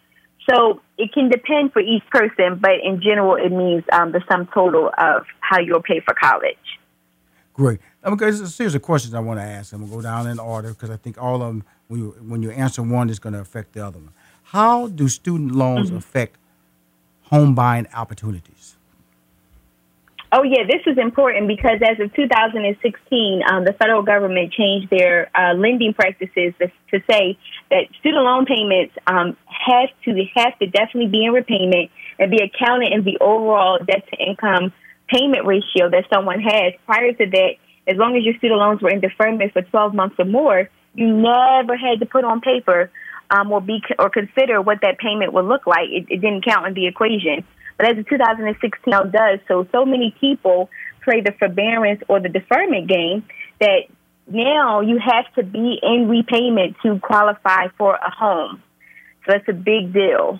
So 0.49 0.81
it 0.97 1.13
can 1.13 1.29
depend 1.29 1.71
for 1.71 1.79
each 1.79 2.03
person, 2.11 2.59
but 2.59 2.79
in 2.83 3.01
general, 3.01 3.35
it 3.35 3.49
means 3.51 3.83
um, 3.91 4.11
the 4.11 4.21
sum 4.29 4.47
total 4.53 4.91
of 4.97 5.25
how 5.39 5.59
you'll 5.59 5.81
pay 5.81 6.01
for 6.01 6.13
college. 6.13 6.57
Great. 7.53 7.79
Okay, 8.03 8.25
there's 8.25 8.41
a 8.41 8.47
series 8.47 8.75
of 8.75 8.81
questions 8.81 9.13
I 9.13 9.19
want 9.19 9.39
to 9.39 9.43
ask. 9.43 9.73
I'm 9.73 9.81
gonna 9.81 9.91
go 9.91 10.01
down 10.01 10.27
in 10.27 10.39
order 10.39 10.69
because 10.69 10.89
I 10.89 10.97
think 10.97 11.21
all 11.21 11.35
of 11.35 11.47
them, 11.47 11.63
when 11.87 11.99
you 11.99 12.15
when 12.27 12.41
you 12.41 12.51
answer 12.51 12.81
one, 12.81 13.09
is 13.09 13.19
going 13.19 13.33
to 13.33 13.39
affect 13.39 13.73
the 13.73 13.85
other 13.85 13.99
one. 13.99 14.11
How 14.43 14.87
do 14.87 15.07
student 15.07 15.53
loans 15.53 15.87
mm-hmm. 15.87 15.97
affect 15.97 16.37
home 17.23 17.55
buying 17.55 17.87
opportunities? 17.93 18.75
Oh 20.35 20.41
yeah, 20.41 20.65
this 20.65 20.81
is 20.87 20.97
important 20.97 21.47
because 21.47 21.77
as 21.85 21.99
of 21.99 22.11
2016, 22.15 23.43
um, 23.47 23.65
the 23.65 23.73
federal 23.73 24.01
government 24.01 24.51
changed 24.51 24.89
their 24.89 25.29
uh, 25.37 25.53
lending 25.53 25.93
practices 25.93 26.55
to, 26.57 26.99
say 27.07 27.37
that 27.69 27.85
student 27.99 28.23
loan 28.23 28.45
payments 28.45 28.95
um, 29.05 29.37
have 29.45 29.89
to 30.05 30.25
have 30.33 30.57
to 30.57 30.65
definitely 30.65 31.11
be 31.11 31.25
in 31.25 31.33
repayment 31.33 31.91
and 32.17 32.31
be 32.31 32.41
accounted 32.41 32.91
in 32.91 33.03
the 33.03 33.19
overall 33.21 33.77
debt 33.77 34.07
to 34.09 34.17
income 34.17 34.73
payment 35.07 35.45
ratio 35.45 35.91
that 35.91 36.05
someone 36.11 36.39
has. 36.39 36.73
Prior 36.87 37.13
to 37.13 37.25
that, 37.29 37.51
as 37.85 37.97
long 37.97 38.17
as 38.17 38.23
your 38.23 38.33
student 38.37 38.59
loans 38.59 38.81
were 38.81 38.89
in 38.89 39.01
deferment 39.01 39.53
for 39.53 39.61
12 39.61 39.93
months 39.93 40.15
or 40.17 40.25
more, 40.25 40.67
you 40.95 41.13
never 41.13 41.77
had 41.77 41.99
to 41.99 42.07
put 42.07 42.23
on 42.23 42.41
paper 42.41 42.89
um, 43.29 43.51
or 43.51 43.61
be 43.61 43.83
or 43.99 44.09
consider 44.09 44.63
what 44.63 44.79
that 44.81 44.97
payment 44.97 45.31
would 45.31 45.45
look 45.45 45.67
like. 45.67 45.89
It, 45.89 46.07
it 46.09 46.21
didn't 46.21 46.43
count 46.43 46.65
in 46.65 46.73
the 46.73 46.87
equation. 46.87 47.45
But 47.77 47.87
as 47.87 47.95
the 47.97 48.03
2016 48.03 48.91
now 48.91 49.03
does, 49.03 49.39
so 49.47 49.67
so 49.71 49.85
many 49.85 50.15
people 50.19 50.69
play 51.03 51.21
the 51.21 51.33
forbearance 51.37 52.01
or 52.07 52.19
the 52.19 52.29
deferment 52.29 52.87
game 52.87 53.25
that 53.59 53.81
now 54.27 54.81
you 54.81 54.99
have 54.99 55.25
to 55.35 55.43
be 55.43 55.79
in 55.81 56.07
repayment 56.07 56.75
to 56.83 56.99
qualify 56.99 57.67
for 57.77 57.95
a 57.95 58.09
home. 58.09 58.61
So 59.25 59.33
that's 59.33 59.47
a 59.47 59.53
big 59.53 59.93
deal. 59.93 60.39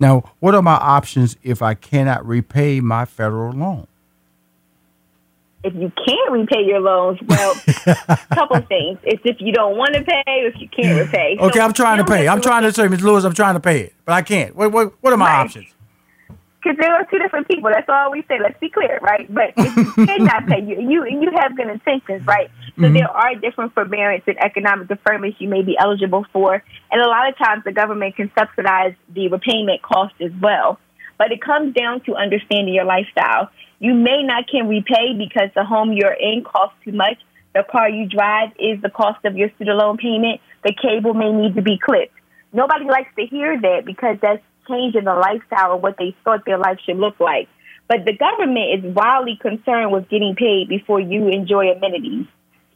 Now, 0.00 0.32
what 0.40 0.54
are 0.54 0.62
my 0.62 0.74
options 0.74 1.36
if 1.42 1.62
I 1.62 1.74
cannot 1.74 2.26
repay 2.26 2.80
my 2.80 3.04
federal 3.04 3.52
loan? 3.52 3.86
If 5.64 5.74
you 5.74 5.92
can't 6.04 6.32
repay 6.32 6.64
your 6.64 6.80
loans, 6.80 7.20
well, 7.24 7.54
a 7.86 8.18
couple 8.34 8.60
things. 8.62 8.98
It's 9.04 9.22
if 9.24 9.36
you 9.38 9.52
don't 9.52 9.76
want 9.76 9.94
to 9.94 10.02
pay, 10.02 10.24
or 10.26 10.48
if 10.48 10.54
you 10.58 10.68
can't 10.68 10.98
repay. 10.98 11.36
Okay, 11.38 11.58
so 11.58 11.64
I'm 11.64 11.72
trying 11.72 11.98
to 11.98 12.04
pay. 12.04 12.26
I'm 12.26 12.40
trying 12.40 12.64
to 12.64 12.72
say, 12.72 12.88
Ms. 12.88 13.02
Lewis, 13.02 13.22
I'm 13.22 13.32
trying 13.32 13.54
to 13.54 13.60
pay 13.60 13.82
it, 13.82 13.94
but 14.04 14.12
I 14.12 14.22
can't. 14.22 14.56
What, 14.56 14.72
what, 14.72 14.92
what 15.02 15.12
are 15.12 15.16
my 15.16 15.26
right. 15.26 15.44
options? 15.44 15.72
Because 16.62 16.78
there 16.78 16.94
are 16.94 17.04
two 17.06 17.18
different 17.18 17.48
people. 17.48 17.70
That's 17.70 17.88
all 17.88 18.10
we 18.10 18.22
say. 18.28 18.38
Let's 18.40 18.58
be 18.60 18.68
clear, 18.68 18.98
right? 19.02 19.32
But 19.32 19.52
if 19.56 19.76
you 19.76 20.06
cannot 20.06 20.46
pay, 20.46 20.62
you 20.62 20.80
you 20.80 21.06
you 21.06 21.30
have 21.36 21.56
good 21.56 21.68
intentions, 21.68 22.26
right? 22.26 22.50
So 22.76 22.82
mm-hmm. 22.82 22.94
there 22.94 23.10
are 23.10 23.34
different 23.34 23.74
forbearance 23.74 24.24
and 24.26 24.38
economic 24.38 24.88
deferments 24.88 25.36
you 25.38 25.48
may 25.48 25.62
be 25.62 25.76
eligible 25.78 26.24
for, 26.32 26.62
and 26.90 27.00
a 27.00 27.06
lot 27.06 27.28
of 27.28 27.36
times 27.36 27.64
the 27.64 27.72
government 27.72 28.16
can 28.16 28.30
subsidize 28.38 28.94
the 29.12 29.28
repayment 29.28 29.82
cost 29.82 30.14
as 30.20 30.32
well. 30.40 30.78
But 31.18 31.32
it 31.32 31.40
comes 31.40 31.74
down 31.74 32.00
to 32.02 32.14
understanding 32.14 32.74
your 32.74 32.84
lifestyle. 32.84 33.50
You 33.78 33.94
may 33.94 34.22
not 34.22 34.48
can 34.48 34.68
repay 34.68 35.14
because 35.18 35.50
the 35.54 35.64
home 35.64 35.92
you're 35.92 36.12
in 36.12 36.44
costs 36.44 36.76
too 36.84 36.92
much. 36.92 37.18
The 37.54 37.64
car 37.70 37.90
you 37.90 38.08
drive 38.08 38.50
is 38.58 38.80
the 38.80 38.88
cost 38.88 39.24
of 39.24 39.36
your 39.36 39.50
student 39.56 39.76
loan 39.76 39.98
payment. 39.98 40.40
The 40.64 40.72
cable 40.72 41.12
may 41.14 41.32
need 41.32 41.54
to 41.56 41.62
be 41.62 41.78
clipped. 41.78 42.14
Nobody 42.52 42.84
likes 42.84 43.14
to 43.18 43.26
hear 43.26 43.60
that 43.60 43.84
because 43.84 44.18
that's 44.22 44.42
changing 44.68 45.04
the 45.04 45.14
lifestyle 45.14 45.74
of 45.74 45.82
what 45.82 45.96
they 45.98 46.14
thought 46.24 46.44
their 46.44 46.58
life 46.58 46.78
should 46.84 46.96
look 46.96 47.18
like. 47.20 47.48
But 47.88 48.04
the 48.06 48.16
government 48.16 48.84
is 48.84 48.94
wildly 48.94 49.38
concerned 49.40 49.92
with 49.92 50.08
getting 50.08 50.34
paid 50.36 50.68
before 50.68 51.00
you 51.00 51.28
enjoy 51.28 51.70
amenities. 51.70 52.26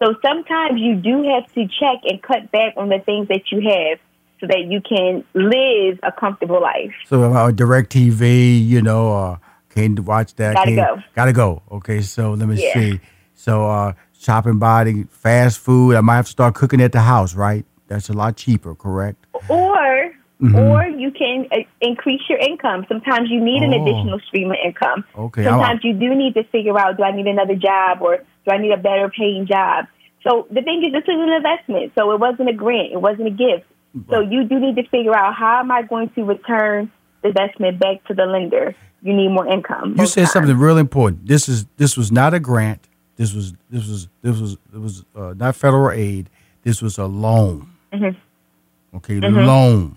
So 0.02 0.14
sometimes 0.22 0.78
you 0.78 0.96
do 0.96 1.22
have 1.22 1.50
to 1.54 1.66
check 1.66 2.02
and 2.04 2.22
cut 2.22 2.52
back 2.52 2.74
on 2.76 2.90
the 2.90 2.98
things 2.98 3.28
that 3.28 3.50
you 3.50 3.62
have 3.68 3.98
so 4.40 4.46
that 4.46 4.66
you 4.68 4.82
can 4.82 5.24
live 5.32 5.98
a 6.02 6.12
comfortable 6.12 6.60
life. 6.60 6.92
So 7.06 7.32
uh, 7.32 7.50
TV, 7.52 8.66
you 8.66 8.82
know, 8.82 9.16
uh, 9.16 9.36
can't 9.70 9.98
watch 10.00 10.34
that. 10.34 10.54
Gotta 10.54 10.74
go. 10.74 11.02
Gotta 11.14 11.32
go. 11.32 11.62
Okay, 11.70 12.02
so 12.02 12.32
let 12.32 12.48
me 12.48 12.62
yeah. 12.62 12.74
see. 12.74 13.00
So 13.34 13.68
uh, 13.70 13.92
shopping, 14.18 14.58
buying, 14.58 15.06
fast 15.06 15.58
food. 15.58 15.96
I 15.96 16.00
might 16.00 16.16
have 16.16 16.26
to 16.26 16.32
start 16.32 16.54
cooking 16.54 16.82
at 16.82 16.92
the 16.92 17.00
house, 17.00 17.34
right? 17.34 17.64
That's 17.88 18.08
a 18.08 18.12
lot 18.12 18.36
cheaper, 18.36 18.74
correct? 18.74 19.26
Or 19.48 20.12
Mm-hmm. 20.40 20.54
Or 20.54 20.86
you 20.86 21.10
can 21.12 21.46
uh, 21.50 21.60
increase 21.80 22.20
your 22.28 22.38
income. 22.38 22.84
Sometimes 22.88 23.30
you 23.30 23.42
need 23.42 23.62
an 23.62 23.72
oh. 23.72 23.82
additional 23.82 24.20
stream 24.20 24.50
of 24.50 24.58
income. 24.62 25.04
Okay. 25.16 25.44
Sometimes 25.44 25.80
you 25.82 25.94
do 25.94 26.14
need 26.14 26.34
to 26.34 26.44
figure 26.44 26.78
out 26.78 26.98
do 26.98 27.04
I 27.04 27.12
need 27.12 27.26
another 27.26 27.54
job 27.54 28.02
or 28.02 28.18
do 28.18 28.50
I 28.50 28.58
need 28.58 28.72
a 28.72 28.76
better 28.76 29.08
paying 29.08 29.46
job? 29.46 29.86
So 30.28 30.46
the 30.50 30.60
thing 30.60 30.84
is, 30.84 30.92
this 30.92 31.04
is 31.04 31.08
an 31.08 31.30
investment. 31.30 31.92
So 31.96 32.12
it 32.12 32.20
wasn't 32.20 32.50
a 32.50 32.52
grant, 32.52 32.92
it 32.92 33.00
wasn't 33.00 33.28
a 33.28 33.30
gift. 33.30 33.64
Right. 33.94 34.04
So 34.10 34.20
you 34.20 34.44
do 34.44 34.60
need 34.60 34.76
to 34.76 34.86
figure 34.88 35.16
out 35.16 35.34
how 35.34 35.60
am 35.60 35.70
I 35.70 35.82
going 35.82 36.10
to 36.10 36.24
return 36.24 36.92
the 37.22 37.28
investment 37.28 37.78
back 37.78 38.04
to 38.08 38.14
the 38.14 38.26
lender? 38.26 38.74
You 39.02 39.14
need 39.14 39.28
more 39.28 39.46
income. 39.46 39.94
You 39.98 40.06
said 40.06 40.22
times. 40.22 40.32
something 40.32 40.58
really 40.58 40.80
important. 40.80 41.26
This 41.26 41.48
is 41.48 41.64
this 41.76 41.96
was 41.96 42.12
not 42.12 42.34
a 42.34 42.40
grant. 42.40 42.88
This 43.16 43.32
was 43.32 43.54
this 43.70 43.86
was 43.86 44.08
this 44.20 44.38
was 44.38 44.52
it 44.74 44.78
was 44.78 45.04
uh, 45.14 45.32
not 45.36 45.56
federal 45.56 45.92
aid. 45.92 46.28
This 46.62 46.82
was 46.82 46.98
a 46.98 47.06
loan. 47.06 47.70
Mm-hmm. 47.92 48.96
Okay, 48.96 49.14
mm-hmm. 49.14 49.46
loan 49.46 49.96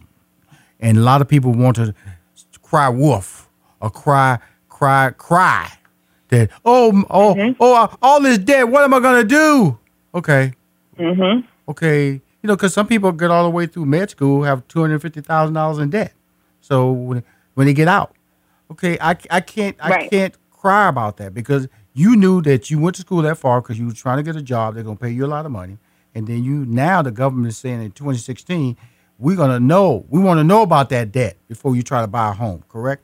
and 0.80 0.98
a 0.98 1.02
lot 1.02 1.22
of 1.22 1.28
people 1.28 1.52
want 1.52 1.76
to 1.78 1.94
cry 2.62 2.90
wolf 2.90 3.50
or 3.82 3.90
cry, 3.90 4.40
cry, 4.68 5.12
cry 5.12 5.72
that 6.30 6.52
oh 6.64 7.04
oh 7.10 7.36
mm-hmm. 7.36 7.54
oh 7.60 7.98
all 8.02 8.22
this 8.22 8.38
debt. 8.38 8.70
What 8.70 8.84
am 8.84 8.94
I 8.94 9.00
gonna 9.00 9.24
do? 9.24 9.78
Okay. 10.14 10.54
Mm-hmm. 10.98 11.46
Okay. 11.70 12.22
You 12.42 12.48
know, 12.48 12.56
because 12.56 12.74
some 12.74 12.88
people 12.88 13.12
get 13.12 13.32
all 13.32 13.44
the 13.44 13.50
way 13.50 13.66
through 13.66 13.86
med 13.86 14.10
school 14.10 14.44
have 14.44 14.68
two 14.68 14.80
hundred 14.82 15.02
fifty 15.02 15.22
thousand 15.22 15.56
dollars 15.56 15.80
in 15.80 15.90
debt. 15.90 16.14
So 16.62 16.92
when 16.92 17.24
when 17.56 17.68
they 17.68 17.74
get 17.74 17.88
out, 17.88 18.16
okay, 18.72 18.98
I, 19.02 19.18
I 19.30 19.42
can't 19.42 19.76
I 19.80 19.90
right. 19.90 20.10
can't 20.10 20.36
cry 20.52 20.88
about 20.88 21.18
that 21.18 21.34
because 21.34 21.68
you 21.94 22.16
knew 22.16 22.42
that 22.44 22.70
you 22.70 22.80
went 22.80 22.96
to 22.96 23.02
school 23.02 23.22
that 23.24 23.38
far 23.38 23.62
because 23.62 23.80
you 23.80 23.88
were 23.88 23.94
trying 23.94 24.18
to 24.18 24.24
get 24.24 24.36
a 24.36 24.42
job. 24.42 24.76
They're 24.76 24.84
gonna 24.84 24.96
pay 24.96 25.10
you 25.10 25.26
a 25.26 25.28
lot 25.28 25.46
of 25.46 25.52
money, 25.52 25.78
and 26.16 26.28
then 26.28 26.44
you 26.44 26.66
now 26.66 27.02
the 27.02 27.12
government 27.12 27.48
is 27.48 27.58
saying 27.58 27.82
in 27.82 27.92
2016 27.92 28.78
we're 29.20 29.36
going 29.36 29.52
to 29.52 29.60
know. 29.60 30.06
We 30.10 30.20
want 30.20 30.40
to 30.40 30.44
know 30.44 30.62
about 30.62 30.90
that 30.90 31.12
debt 31.12 31.38
before 31.48 31.76
you 31.76 31.84
try 31.84 32.02
to 32.02 32.08
buy 32.08 32.30
a 32.30 32.34
home, 32.34 32.64
correct? 32.70 33.04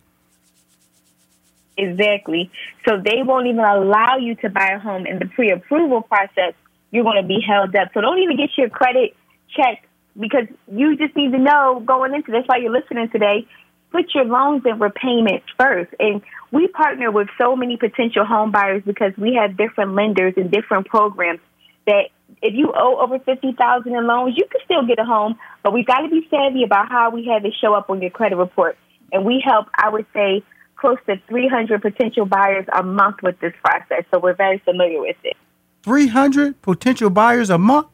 Exactly. 1.78 2.50
So 2.88 3.02
they 3.04 3.22
won't 3.22 3.48
even 3.48 3.60
allow 3.60 4.16
you 4.18 4.36
to 4.36 4.50
buy 4.50 4.72
a 4.76 4.80
home 4.80 5.06
in 5.06 5.20
the 5.20 5.26
pre 5.26 5.52
approval 5.52 6.02
process. 6.02 6.54
You're 6.92 7.04
going 7.04 7.22
to 7.22 7.28
be 7.28 7.42
held 7.46 7.76
up. 7.76 7.90
So 7.94 8.00
don't 8.00 8.20
even 8.20 8.38
get 8.38 8.52
your 8.58 8.70
credit 8.70 9.14
checked 9.50 9.86
because 10.18 10.48
you 10.72 10.96
just 10.96 11.16
need 11.18 11.34
to 11.34 11.38
know 11.38 11.84
going 11.86 12.14
into 12.14 12.32
this 12.32 12.44
while 12.46 12.62
you're 12.62 12.72
listening 12.72 13.10
today. 13.10 13.46
Put 13.92 14.16
your 14.16 14.24
loans 14.24 14.64
and 14.66 14.80
repayments 14.80 15.46
first. 15.58 15.94
And 16.00 16.22
we 16.52 16.68
partner 16.68 17.12
with 17.12 17.28
so 17.38 17.58
many 17.58 17.76
potential 17.76 18.26
home 18.26 18.52
buyers 18.52 18.84
because 18.86 19.12
we 19.18 19.36
have 19.36 19.58
different 19.58 19.96
lenders 19.96 20.36
and 20.38 20.50
different 20.50 20.88
programs 20.88 21.40
that 21.86 22.10
if 22.42 22.54
you 22.54 22.74
owe 22.76 23.00
over 23.00 23.20
fifty 23.20 23.54
thousand 23.54 23.96
in 23.96 24.08
loans, 24.08 24.36
you 24.38 24.46
can 24.52 24.62
still 24.66 24.86
get 24.86 25.00
a 25.00 25.06
home, 25.06 25.38
but 25.64 25.74
we've 25.74 25.86
got 25.86 26.00
to 26.02 26.10
be 26.10 26.28
savvy 26.30 26.64
about 26.64 26.90
how 26.90 27.10
we 27.10 27.26
have 27.28 27.46
it 27.46 27.54
show 27.60 27.74
up 27.74 27.90
on 27.90 28.02
your 28.02 28.12
credit 28.12 28.36
report. 28.36 28.78
And 29.12 29.26
we 29.26 29.42
help, 29.44 29.68
I 29.76 29.90
would 29.90 30.06
say, 30.14 30.44
close 30.76 30.98
to 31.08 31.16
three 31.28 31.48
hundred 31.48 31.82
potential 31.82 32.26
buyers 32.26 32.66
a 32.74 32.84
month 32.84 33.18
with 33.24 33.40
this 33.40 33.54
process, 33.64 34.04
so 34.12 34.20
we're 34.20 34.36
very 34.36 34.60
familiar 34.60 35.02
with 35.02 35.18
it. 35.24 35.38
Three 35.84 36.08
hundred 36.08 36.62
potential 36.62 37.10
buyers 37.10 37.50
a 37.50 37.58
month. 37.58 37.88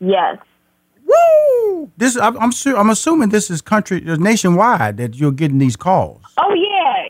Yes. 0.00 0.38
Woo! 1.04 1.90
This 1.96 2.16
I'm 2.16 2.36
I'm, 2.38 2.52
I'm 2.76 2.90
assuming 2.90 3.30
this 3.30 3.50
is 3.50 3.62
country 3.62 4.04
uh, 4.08 4.16
nationwide 4.16 4.98
that 4.98 5.14
you're 5.16 5.32
getting 5.32 5.58
these 5.58 5.76
calls. 5.76 6.20
Oh 6.36 6.54
yeah, 6.54 7.08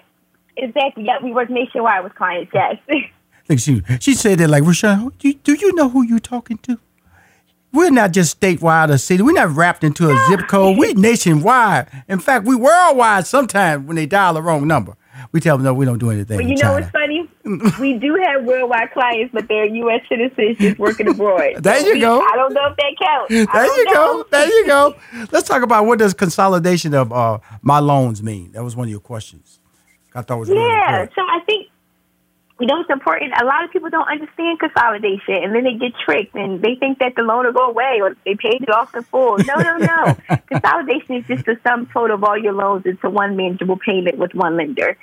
exactly. 0.56 1.04
Yeah, 1.04 1.18
we 1.22 1.32
work 1.32 1.50
nationwide 1.50 2.04
with 2.04 2.14
clients. 2.14 2.52
Yes. 2.54 2.76
Like 3.48 3.58
she 3.58 3.82
she 4.00 4.14
said 4.14 4.38
that 4.38 4.48
like 4.48 4.64
Rushion, 4.64 5.10
do, 5.18 5.32
do 5.32 5.54
you 5.54 5.74
know 5.74 5.88
who 5.88 6.02
you're 6.02 6.18
talking 6.18 6.58
to? 6.58 6.78
We're 7.72 7.90
not 7.90 8.12
just 8.12 8.40
statewide 8.40 8.90
or 8.90 8.98
city. 8.98 9.22
We're 9.22 9.32
not 9.32 9.50
wrapped 9.50 9.84
into 9.84 10.08
a 10.08 10.26
zip 10.28 10.48
code. 10.48 10.78
We're 10.78 10.94
nationwide. 10.94 11.88
In 12.08 12.18
fact, 12.18 12.46
we 12.46 12.56
worldwide 12.56 13.26
sometimes 13.26 13.86
when 13.86 13.96
they 13.96 14.06
dial 14.06 14.34
the 14.34 14.42
wrong 14.42 14.66
number. 14.66 14.96
We 15.32 15.40
tell 15.40 15.56
them 15.56 15.64
no, 15.64 15.74
we 15.74 15.84
don't 15.84 15.98
do 15.98 16.10
anything. 16.10 16.38
Well, 16.38 16.46
you 16.46 16.56
know 16.56 16.72
what's 16.72 16.90
funny? 16.90 17.28
we 17.80 17.98
do 17.98 18.14
have 18.24 18.44
worldwide 18.44 18.92
clients, 18.92 19.32
but 19.34 19.48
they're 19.48 19.66
U.S. 19.66 20.00
citizens 20.08 20.58
just 20.58 20.78
working 20.78 21.08
abroad. 21.08 21.56
there 21.62 21.80
you 21.80 21.94
we, 21.94 22.00
go. 22.00 22.20
I 22.20 22.36
don't 22.36 22.52
know 22.52 22.66
if 22.66 22.76
that 22.76 22.94
counts. 23.00 23.52
There 23.52 23.76
you 23.76 23.84
know. 23.86 23.92
go. 23.94 24.26
There 24.30 24.46
you 24.46 24.66
go. 24.66 24.94
Let's 25.32 25.48
talk 25.48 25.62
about 25.62 25.86
what 25.86 25.98
does 25.98 26.14
consolidation 26.14 26.94
of 26.94 27.12
uh, 27.12 27.38
my 27.62 27.80
loans 27.80 28.22
mean. 28.22 28.52
That 28.52 28.64
was 28.64 28.76
one 28.76 28.86
of 28.86 28.90
your 28.90 29.00
questions. 29.00 29.60
I 30.14 30.22
thought 30.22 30.38
was 30.38 30.48
yeah. 30.48 31.02
Important. 31.02 31.12
so 31.14 31.22
I 31.22 31.40
think 31.46 31.67
you 32.60 32.66
know 32.66 32.80
it's 32.80 32.90
important. 32.90 33.32
A 33.40 33.44
lot 33.44 33.64
of 33.64 33.70
people 33.70 33.88
don't 33.88 34.08
understand 34.08 34.58
consolidation, 34.58 35.34
and 35.34 35.54
then 35.54 35.64
they 35.64 35.74
get 35.74 35.92
tricked, 36.04 36.34
and 36.34 36.60
they 36.60 36.74
think 36.74 36.98
that 36.98 37.14
the 37.14 37.22
loan 37.22 37.46
will 37.46 37.52
go 37.52 37.68
away 37.70 38.00
or 38.02 38.16
they 38.24 38.34
paid 38.34 38.62
it 38.62 38.70
off 38.70 38.94
in 38.94 39.02
full. 39.04 39.38
No, 39.38 39.56
no, 39.56 39.76
no. 39.76 40.16
consolidation 40.46 41.16
is 41.16 41.26
just 41.26 41.46
the 41.46 41.58
sum 41.62 41.86
total 41.92 42.16
of 42.16 42.24
all 42.24 42.36
your 42.36 42.52
loans 42.52 42.84
into 42.84 43.08
one 43.10 43.36
manageable 43.36 43.78
payment 43.78 44.18
with 44.18 44.34
one 44.34 44.56
lender. 44.56 44.96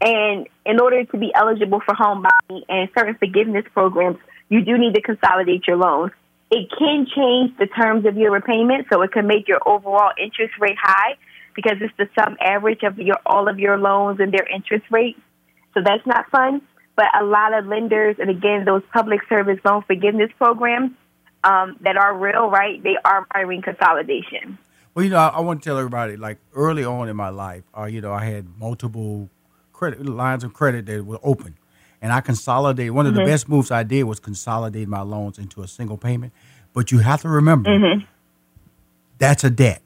And 0.00 0.48
in 0.66 0.80
order 0.80 1.04
to 1.04 1.16
be 1.16 1.32
eligible 1.34 1.80
for 1.80 1.94
home 1.94 2.24
buying 2.24 2.64
and 2.68 2.88
certain 2.96 3.14
forgiveness 3.14 3.64
programs, 3.72 4.18
you 4.48 4.64
do 4.64 4.76
need 4.76 4.94
to 4.94 5.02
consolidate 5.02 5.66
your 5.66 5.76
loans. 5.76 6.12
It 6.50 6.68
can 6.76 7.06
change 7.14 7.56
the 7.58 7.66
terms 7.66 8.04
of 8.04 8.16
your 8.16 8.32
repayment, 8.32 8.86
so 8.90 9.00
it 9.02 9.12
can 9.12 9.26
make 9.26 9.48
your 9.48 9.60
overall 9.66 10.12
interest 10.18 10.54
rate 10.58 10.76
high 10.80 11.16
because 11.54 11.76
it's 11.80 11.94
the 11.98 12.08
sum 12.18 12.36
average 12.40 12.82
of 12.82 12.98
your 12.98 13.16
all 13.26 13.48
of 13.48 13.58
your 13.58 13.78
loans 13.78 14.18
and 14.20 14.32
their 14.32 14.46
interest 14.46 14.84
rates. 14.90 15.20
So 15.74 15.80
that's 15.84 16.06
not 16.06 16.30
fun. 16.30 16.62
But 16.94 17.06
a 17.18 17.24
lot 17.24 17.54
of 17.54 17.66
lenders, 17.66 18.16
and 18.18 18.28
again, 18.28 18.64
those 18.64 18.82
public 18.92 19.20
service 19.28 19.58
loan 19.64 19.82
forgiveness 19.82 20.30
programs 20.36 20.92
um, 21.44 21.76
that 21.80 21.96
are 21.96 22.16
real, 22.16 22.50
right? 22.50 22.82
They 22.82 22.96
are 23.04 23.20
requiring 23.20 23.62
consolidation. 23.62 24.58
Well, 24.94 25.04
you 25.04 25.10
know, 25.10 25.18
I, 25.18 25.28
I, 25.28 25.40
want 25.40 25.62
to 25.62 25.68
tell 25.68 25.78
everybody, 25.78 26.16
like 26.16 26.38
early 26.54 26.84
on 26.84 27.08
in 27.08 27.16
my 27.16 27.30
life, 27.30 27.64
uh, 27.76 27.84
you 27.84 28.00
know, 28.00 28.12
I 28.12 28.26
had 28.26 28.46
multiple 28.58 29.30
credit 29.72 30.04
lines 30.04 30.44
of 30.44 30.52
credit 30.52 30.84
that 30.86 31.04
were 31.06 31.18
open, 31.22 31.56
and 32.02 32.12
I 32.12 32.20
consolidated. 32.20 32.92
One 32.92 33.06
of 33.06 33.14
mm-hmm. 33.14 33.24
the 33.24 33.30
best 33.30 33.48
moves 33.48 33.70
I 33.70 33.84
did 33.84 34.04
was 34.04 34.20
consolidate 34.20 34.88
my 34.88 35.00
loans 35.00 35.38
into 35.38 35.62
a 35.62 35.68
single 35.68 35.96
payment. 35.96 36.32
But 36.74 36.90
you 36.90 36.98
have 36.98 37.22
to 37.22 37.28
remember, 37.28 37.70
mm-hmm. 37.70 38.04
that's 39.18 39.44
a 39.44 39.50
debt. 39.50 39.82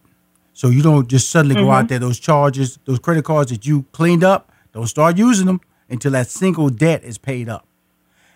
So 0.52 0.68
you 0.68 0.82
don't 0.82 1.08
just 1.08 1.30
suddenly 1.30 1.54
mm-hmm. 1.54 1.64
go 1.64 1.70
out 1.70 1.78
mm-hmm. 1.80 1.86
there. 1.88 1.98
Those 2.00 2.18
charges, 2.18 2.78
those 2.84 2.98
credit 2.98 3.24
cards 3.24 3.50
that 3.50 3.66
you 3.66 3.84
cleaned 3.92 4.24
up, 4.24 4.50
don't 4.72 4.86
start 4.86 5.18
using 5.18 5.46
them 5.46 5.60
until 5.88 6.12
that 6.12 6.28
single 6.28 6.68
debt 6.68 7.04
is 7.04 7.18
paid 7.18 7.48
up. 7.48 7.66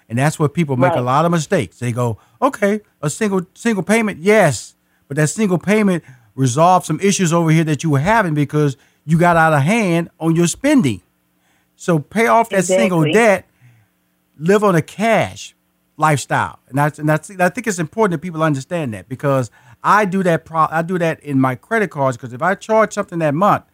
And 0.08 0.18
that's 0.18 0.38
where 0.38 0.48
people 0.48 0.76
make 0.76 0.90
right. 0.90 0.98
a 0.98 1.02
lot 1.02 1.24
of 1.24 1.30
mistakes. 1.30 1.78
They 1.78 1.92
go, 1.92 2.18
okay, 2.42 2.80
a 3.00 3.08
single 3.08 3.42
single 3.54 3.84
payment, 3.84 4.18
yes, 4.18 4.74
but 5.06 5.16
that 5.16 5.28
single 5.28 5.58
payment 5.58 6.02
resolved 6.34 6.86
some 6.86 6.98
issues 7.00 7.32
over 7.32 7.50
here 7.50 7.64
that 7.64 7.84
you 7.84 7.90
were 7.90 8.00
having 8.00 8.34
because 8.34 8.76
you 9.04 9.18
got 9.18 9.36
out 9.36 9.52
of 9.52 9.62
hand 9.62 10.10
on 10.18 10.34
your 10.34 10.46
spending. 10.46 11.02
So 11.76 11.98
pay 11.98 12.26
off 12.26 12.50
that 12.50 12.58
exactly. 12.60 12.82
single 12.82 13.12
debt, 13.12 13.46
live 14.38 14.64
on 14.64 14.74
a 14.74 14.82
cash 14.82 15.54
lifestyle, 15.96 16.58
and 16.68 16.76
that's 16.76 16.98
and 16.98 17.08
that's. 17.08 17.30
I 17.30 17.48
think 17.48 17.66
it's 17.66 17.78
important 17.78 18.12
that 18.12 18.24
people 18.24 18.42
understand 18.42 18.92
that 18.94 19.08
because 19.08 19.50
I 19.82 20.04
do 20.04 20.22
that. 20.24 20.44
Pro, 20.44 20.66
I 20.70 20.82
do 20.82 20.98
that 20.98 21.20
in 21.20 21.40
my 21.40 21.54
credit 21.54 21.90
cards 21.90 22.16
because 22.16 22.32
if 22.32 22.42
I 22.42 22.54
charge 22.54 22.92
something 22.92 23.18
that 23.20 23.34
month, 23.34 23.64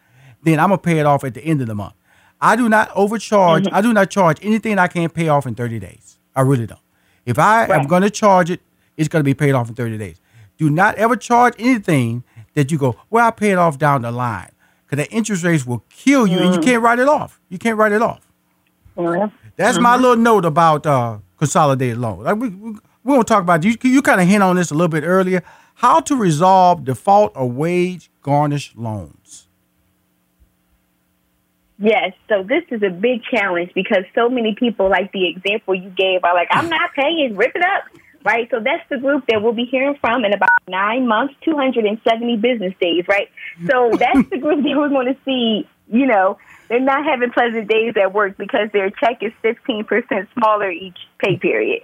then 0.43 0.59
I'm 0.59 0.69
gonna 0.69 0.77
pay 0.77 0.99
it 0.99 1.05
off 1.05 1.23
at 1.23 1.33
the 1.33 1.41
end 1.41 1.61
of 1.61 1.67
the 1.67 1.75
month. 1.75 1.95
I 2.39 2.55
do 2.55 2.69
not 2.69 2.91
overcharge. 2.95 3.63
Mm-hmm. 3.63 3.75
I 3.75 3.81
do 3.81 3.93
not 3.93 4.09
charge 4.09 4.37
anything 4.41 4.77
I 4.79 4.87
can't 4.87 5.13
pay 5.13 5.27
off 5.27 5.45
in 5.45 5.55
30 5.55 5.79
days. 5.79 6.19
I 6.35 6.41
really 6.41 6.67
don't. 6.67 6.79
If 7.25 7.39
I 7.39 7.67
right. 7.67 7.79
am 7.79 7.87
going 7.87 8.03
to 8.03 8.09
charge 8.09 8.51
it, 8.51 8.61
it's 8.95 9.07
going 9.07 9.21
to 9.21 9.23
be 9.23 9.33
paid 9.33 9.53
off 9.53 9.69
in 9.69 9.75
30 9.75 9.97
days. 9.97 10.19
Do 10.57 10.69
not 10.69 10.95
ever 10.95 11.15
charge 11.15 11.55
anything 11.59 12.23
that 12.53 12.71
you 12.71 12.77
go, 12.77 12.95
well, 13.09 13.25
I'll 13.25 13.31
pay 13.31 13.51
it 13.51 13.57
off 13.57 13.77
down 13.77 14.01
the 14.01 14.11
line. 14.11 14.51
Because 14.85 15.05
the 15.05 15.11
interest 15.13 15.43
rates 15.43 15.65
will 15.65 15.83
kill 15.89 16.25
you 16.25 16.37
mm-hmm. 16.37 16.45
and 16.45 16.53
you 16.53 16.59
mm-hmm. 16.59 16.69
can't 16.69 16.83
write 16.83 16.99
it 16.99 17.07
off. 17.07 17.39
You 17.49 17.57
can't 17.57 17.77
write 17.77 17.91
it 17.91 18.01
off. 18.01 18.27
Mm-hmm. 18.97 19.35
That's 19.55 19.79
my 19.79 19.95
little 19.95 20.15
note 20.15 20.45
about 20.45 20.85
uh, 20.85 21.19
consolidated 21.37 21.97
loans. 21.97 22.23
Like 22.23 22.37
we, 22.37 22.49
we, 22.49 22.71
we 22.71 22.79
won't 23.13 23.27
talk 23.27 23.41
about 23.41 23.63
you. 23.63 23.75
You 23.83 24.01
kind 24.01 24.21
of 24.21 24.27
hint 24.27 24.43
on 24.43 24.55
this 24.55 24.71
a 24.71 24.73
little 24.73 24.87
bit 24.87 25.03
earlier. 25.03 25.43
How 25.75 25.99
to 26.01 26.15
resolve 26.15 26.85
default 26.85 27.33
or 27.35 27.49
wage 27.49 28.09
garnish 28.21 28.73
loans. 28.75 29.46
Yes, 31.79 32.13
so 32.27 32.43
this 32.43 32.63
is 32.71 32.81
a 32.81 32.89
big 32.89 33.21
challenge 33.23 33.71
because 33.75 34.03
so 34.15 34.29
many 34.29 34.55
people, 34.55 34.89
like 34.89 35.11
the 35.11 35.27
example 35.29 35.75
you 35.75 35.89
gave, 35.91 36.23
are 36.23 36.33
like, 36.33 36.47
I'm 36.49 36.69
not 36.69 36.93
paying, 36.93 37.35
rip 37.35 37.55
it 37.55 37.61
up, 37.61 37.83
right? 38.23 38.47
So 38.49 38.59
that's 38.59 38.87
the 38.89 38.97
group 38.97 39.25
that 39.27 39.43
we'll 39.43 39.53
be 39.53 39.65
hearing 39.65 39.95
from 40.01 40.25
in 40.25 40.33
about 40.33 40.49
nine 40.67 41.07
months, 41.07 41.35
270 41.43 42.37
business 42.37 42.73
days, 42.81 43.05
right? 43.07 43.29
So 43.67 43.91
that's 43.97 44.27
the 44.29 44.39
group 44.39 44.63
that 44.63 44.73
we're 44.75 44.89
going 44.89 45.13
to 45.13 45.17
see, 45.23 45.67
you 45.91 46.07
know, 46.07 46.39
they're 46.67 46.79
not 46.79 47.05
having 47.05 47.31
pleasant 47.31 47.69
days 47.69 47.93
at 47.95 48.11
work 48.11 48.37
because 48.37 48.69
their 48.73 48.89
check 48.89 49.21
is 49.21 49.31
15% 49.43 50.27
smaller 50.33 50.71
each 50.71 50.97
pay 51.19 51.37
period. 51.37 51.83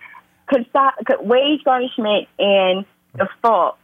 Wage 1.22 1.64
garnishment 1.64 2.28
and 2.38 2.86
default 3.16 3.78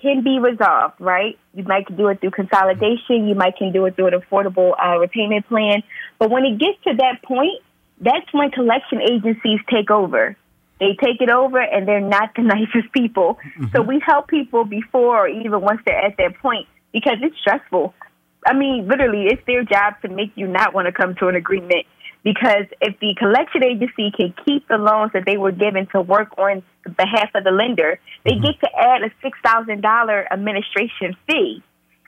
can 0.00 0.22
be 0.22 0.38
resolved, 0.38 0.94
right? 0.98 1.38
You 1.54 1.64
might 1.64 1.94
do 1.96 2.08
it 2.08 2.20
through 2.20 2.32
consolidation. 2.32 3.28
You 3.28 3.34
might 3.34 3.56
can 3.56 3.72
do 3.72 3.86
it 3.86 3.96
through 3.96 4.08
an 4.08 4.20
affordable 4.20 4.72
uh, 4.82 4.98
repayment 4.98 5.46
plan. 5.48 5.82
But 6.18 6.30
when 6.30 6.44
it 6.44 6.58
gets 6.58 6.82
to 6.84 6.94
that 6.94 7.22
point, 7.22 7.62
that's 8.00 8.32
when 8.32 8.50
collection 8.50 9.00
agencies 9.02 9.60
take 9.68 9.90
over. 9.90 10.36
They 10.78 10.96
take 10.98 11.20
it 11.20 11.28
over, 11.28 11.60
and 11.60 11.86
they're 11.86 12.00
not 12.00 12.34
the 12.34 12.42
nicest 12.54 12.92
people. 12.92 13.38
Mm-hmm. 13.58 13.66
So 13.74 13.82
we 13.82 14.00
help 14.04 14.28
people 14.28 14.64
before 14.64 15.26
or 15.26 15.28
even 15.28 15.60
once 15.60 15.80
they're 15.84 16.00
at 16.00 16.16
that 16.16 16.38
point 16.38 16.66
because 16.92 17.18
it's 17.22 17.36
stressful. 17.38 17.94
I 18.46 18.54
mean, 18.54 18.88
literally, 18.88 19.26
it's 19.26 19.44
their 19.46 19.64
job 19.64 20.00
to 20.02 20.08
make 20.08 20.32
you 20.34 20.46
not 20.46 20.72
want 20.72 20.86
to 20.86 20.92
come 20.92 21.14
to 21.16 21.28
an 21.28 21.36
agreement 21.36 21.86
because 22.22 22.66
if 22.80 22.98
the 23.00 23.14
collection 23.18 23.64
agency 23.64 24.10
can 24.16 24.34
keep 24.44 24.68
the 24.68 24.76
loans 24.76 25.12
that 25.12 25.24
they 25.26 25.36
were 25.36 25.52
given 25.52 25.86
to 25.88 26.00
work 26.00 26.36
on 26.38 26.62
behalf 26.96 27.30
of 27.34 27.44
the 27.44 27.50
lender, 27.50 27.98
they 28.24 28.32
mm-hmm. 28.32 28.44
get 28.44 28.60
to 28.60 28.68
add 28.76 29.02
a 29.02 29.10
six 29.22 29.38
thousand 29.42 29.80
dollar 29.80 30.26
administration 30.32 31.16
fee. 31.26 31.62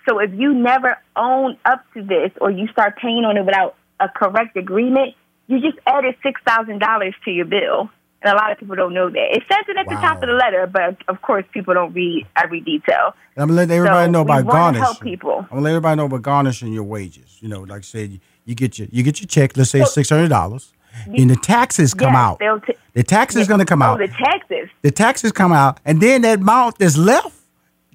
So 0.09 0.19
if 0.19 0.33
you 0.35 0.53
never 0.53 0.99
own 1.17 1.57
up 1.65 1.85
to 1.95 2.03
this 2.03 2.33
or 2.41 2.51
you 2.51 2.67
start 2.69 2.97
paying 2.97 3.25
on 3.25 3.37
it 3.37 3.45
without 3.45 3.77
a 4.01 4.09
correct 4.09 4.57
agreement, 4.57 5.15
you 5.47 5.61
just 5.61 5.79
added 5.87 6.17
six 6.23 6.41
thousand 6.47 6.81
dollars 6.81 7.15
to 7.25 7.31
your 7.31 7.47
bill. 7.47 7.91
And 8.25 8.33
a 8.33 8.37
lot 8.37 8.53
of 8.53 8.59
people 8.59 8.77
don't 8.77 8.95
know 8.95 9.11
that. 9.11 9.29
It 9.33 9.43
says 9.51 9.65
it 9.69 9.77
at 9.77 9.87
wow. 9.87 9.95
the 9.95 10.01
top 10.01 10.23
of 10.23 10.29
the 10.29 10.35
letter, 10.35 10.69
but 10.69 10.97
of 11.09 11.21
course 11.23 11.45
people 11.53 11.75
don't 11.75 11.93
read 11.93 12.25
every 12.37 12.61
detail. 12.61 13.15
And 13.35 13.43
I'm 13.43 13.49
gonna 13.49 13.63
let 13.63 13.71
everybody 13.71 14.07
so 14.07 14.11
know 14.13 14.21
about 14.21 14.47
garnish. 14.47 14.81
Help 14.81 15.01
people. 15.01 15.39
I'm 15.39 15.49
gonna 15.49 15.63
let 15.63 15.71
everybody 15.71 15.97
know 15.97 16.05
about 16.05 16.23
garnishing 16.23 16.73
your 16.73 16.85
wages. 16.85 17.39
You 17.41 17.49
know, 17.49 17.63
like 17.63 17.79
I 17.79 17.81
said, 17.81 18.21
you 18.45 18.55
get 18.55 18.79
your 18.79 18.89
you 18.91 19.03
get 19.03 19.21
your 19.21 19.29
check. 19.29 19.57
Let's 19.57 19.71
say 19.71 19.81
so, 19.81 19.87
six 19.87 20.11
hundred 20.11 20.29
dollars. 20.29 20.73
And 21.07 21.31
the 21.31 21.37
taxes 21.37 21.95
come 21.95 22.15
out. 22.15 22.39
T- 22.39 22.75
the 22.93 23.03
taxes 23.03 23.43
yeah, 23.43 23.47
going 23.47 23.61
to 23.61 23.65
come 23.65 23.81
oh, 23.81 23.87
out. 23.87 23.99
The 23.99 24.09
taxes. 24.09 24.69
The 24.83 24.91
taxes 24.91 25.33
come 25.33 25.51
out, 25.51 25.81
and 25.87 26.03
then 26.03 26.21
that 26.23 26.41
amount 26.41 26.79
that's 26.79 26.99
left, 26.99 27.35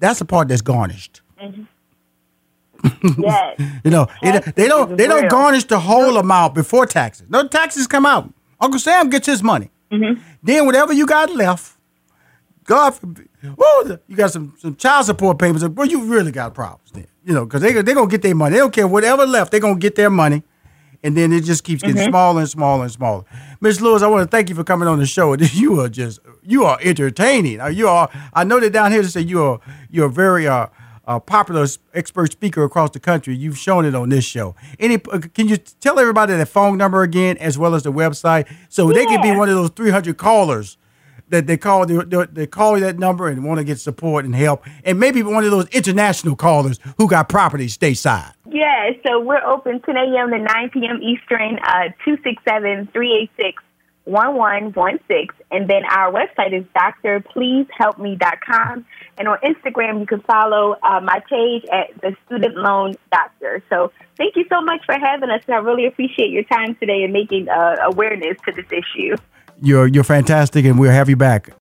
that's 0.00 0.18
the 0.18 0.24
part 0.24 0.48
that's 0.48 0.62
garnished. 0.62 1.20
Mm-hmm. 1.40 3.22
yes. 3.22 3.60
you 3.84 3.90
know, 3.90 4.08
it, 4.22 4.56
they 4.56 4.66
don't 4.66 4.96
they 4.96 5.06
don't 5.06 5.28
garnish 5.28 5.64
the 5.64 5.78
whole 5.78 6.14
no. 6.14 6.20
amount 6.20 6.54
before 6.54 6.86
taxes. 6.86 7.26
No 7.28 7.46
taxes 7.46 7.86
come 7.86 8.04
out. 8.06 8.32
Uncle 8.60 8.80
Sam 8.80 9.08
gets 9.10 9.26
his 9.26 9.42
money. 9.42 9.70
Mm-hmm. 9.90 10.20
Then 10.42 10.66
whatever 10.66 10.92
you 10.92 11.06
got 11.06 11.34
left, 11.34 11.76
God 12.64 12.90
forbid, 12.90 13.28
well, 13.56 13.98
you 14.06 14.16
got 14.16 14.30
some, 14.30 14.54
some 14.58 14.76
child 14.76 15.06
support 15.06 15.38
payments. 15.38 15.66
Well, 15.66 15.86
you 15.86 16.04
really 16.04 16.32
got 16.32 16.54
problems 16.54 16.90
then. 16.92 17.06
You 17.24 17.34
know, 17.34 17.44
because 17.44 17.62
they 17.62 17.72
they 17.72 17.94
gonna 17.94 18.10
get 18.10 18.22
their 18.22 18.34
money. 18.34 18.54
They 18.54 18.58
don't 18.58 18.72
care 18.72 18.88
whatever 18.88 19.26
left. 19.26 19.50
they're 19.50 19.60
gonna 19.60 19.78
get 19.78 19.96
their 19.96 20.10
money, 20.10 20.42
and 21.02 21.16
then 21.16 21.32
it 21.32 21.44
just 21.44 21.64
keeps 21.64 21.82
getting 21.82 21.96
mm-hmm. 21.96 22.10
smaller 22.10 22.40
and 22.40 22.48
smaller 22.48 22.82
and 22.84 22.92
smaller. 22.92 23.24
Miss 23.60 23.80
Lewis, 23.80 24.02
I 24.02 24.06
want 24.06 24.22
to 24.22 24.30
thank 24.30 24.48
you 24.48 24.54
for 24.54 24.64
coming 24.64 24.88
on 24.88 24.98
the 24.98 25.06
show. 25.06 25.36
You 25.36 25.80
are 25.80 25.88
just 25.88 26.20
you 26.42 26.64
are 26.64 26.78
entertaining. 26.82 27.60
You 27.74 27.88
are. 27.88 28.08
I 28.32 28.44
know 28.44 28.60
that 28.60 28.70
down 28.70 28.92
here 28.92 29.02
to 29.02 29.08
say 29.08 29.20
you 29.20 29.42
are 29.42 29.60
you're 29.90 30.06
a 30.06 30.10
very 30.10 30.46
uh, 30.46 30.68
uh, 31.06 31.18
popular 31.18 31.66
expert 31.94 32.32
speaker 32.32 32.62
across 32.62 32.90
the 32.90 33.00
country. 33.00 33.34
You've 33.34 33.58
shown 33.58 33.84
it 33.84 33.94
on 33.94 34.10
this 34.10 34.24
show. 34.24 34.54
Any? 34.78 34.96
Uh, 35.10 35.20
can 35.34 35.48
you 35.48 35.56
tell 35.56 35.98
everybody 35.98 36.34
the 36.36 36.46
phone 36.46 36.78
number 36.78 37.02
again, 37.02 37.36
as 37.38 37.58
well 37.58 37.74
as 37.74 37.82
the 37.82 37.92
website, 37.92 38.46
so 38.68 38.88
yeah. 38.88 38.94
they 38.94 39.06
can 39.06 39.22
be 39.22 39.36
one 39.36 39.48
of 39.48 39.54
those 39.54 39.70
300 39.70 40.16
callers 40.16 40.76
that 41.30 41.46
they 41.46 41.56
call 41.56 41.86
they, 41.86 42.46
call 42.46 42.78
that 42.80 42.98
number 42.98 43.28
and 43.28 43.44
want 43.44 43.58
to 43.58 43.64
get 43.64 43.78
support 43.78 44.24
and 44.24 44.34
help, 44.34 44.64
and 44.84 44.98
maybe 44.98 45.22
one 45.22 45.44
of 45.44 45.50
those 45.50 45.68
international 45.68 46.36
callers 46.36 46.78
who 46.96 47.08
got 47.08 47.28
property 47.28 47.66
stateside. 47.66 48.32
Yeah, 48.50 48.90
so 49.06 49.20
we're 49.20 49.44
open 49.44 49.80
10 49.80 49.96
a.m. 49.96 50.30
to 50.30 50.38
9 50.38 50.70
p.m. 50.70 51.02
Eastern, 51.02 51.58
uh, 51.58 51.90
267 52.04 52.88
386 52.92 53.62
1116. 54.08 55.28
And 55.50 55.68
then 55.68 55.84
our 55.84 56.10
website 56.10 56.58
is 56.58 56.64
drpleasehelpme.com. 56.74 58.86
And 59.18 59.28
on 59.28 59.36
Instagram, 59.38 60.00
you 60.00 60.06
can 60.06 60.22
follow 60.22 60.76
uh, 60.82 61.00
my 61.00 61.22
page 61.28 61.66
at 61.70 61.90
the 62.00 62.16
Student 62.26 62.56
Loan 62.56 62.94
Doctor. 63.12 63.62
So 63.68 63.92
thank 64.16 64.34
you 64.36 64.46
so 64.48 64.62
much 64.62 64.80
for 64.86 64.98
having 64.98 65.28
us. 65.30 65.42
And 65.46 65.54
I 65.54 65.58
really 65.58 65.84
appreciate 65.86 66.30
your 66.30 66.44
time 66.44 66.74
today 66.76 67.04
and 67.04 67.12
making 67.12 67.50
uh, 67.50 67.76
awareness 67.92 68.38
to 68.46 68.52
this 68.52 68.72
issue. 68.72 69.14
You're 69.60 69.86
you're 69.86 70.04
fantastic, 70.04 70.64
and 70.64 70.78
we'll 70.78 70.92
have 70.92 71.08
you 71.08 71.16
back. 71.16 71.50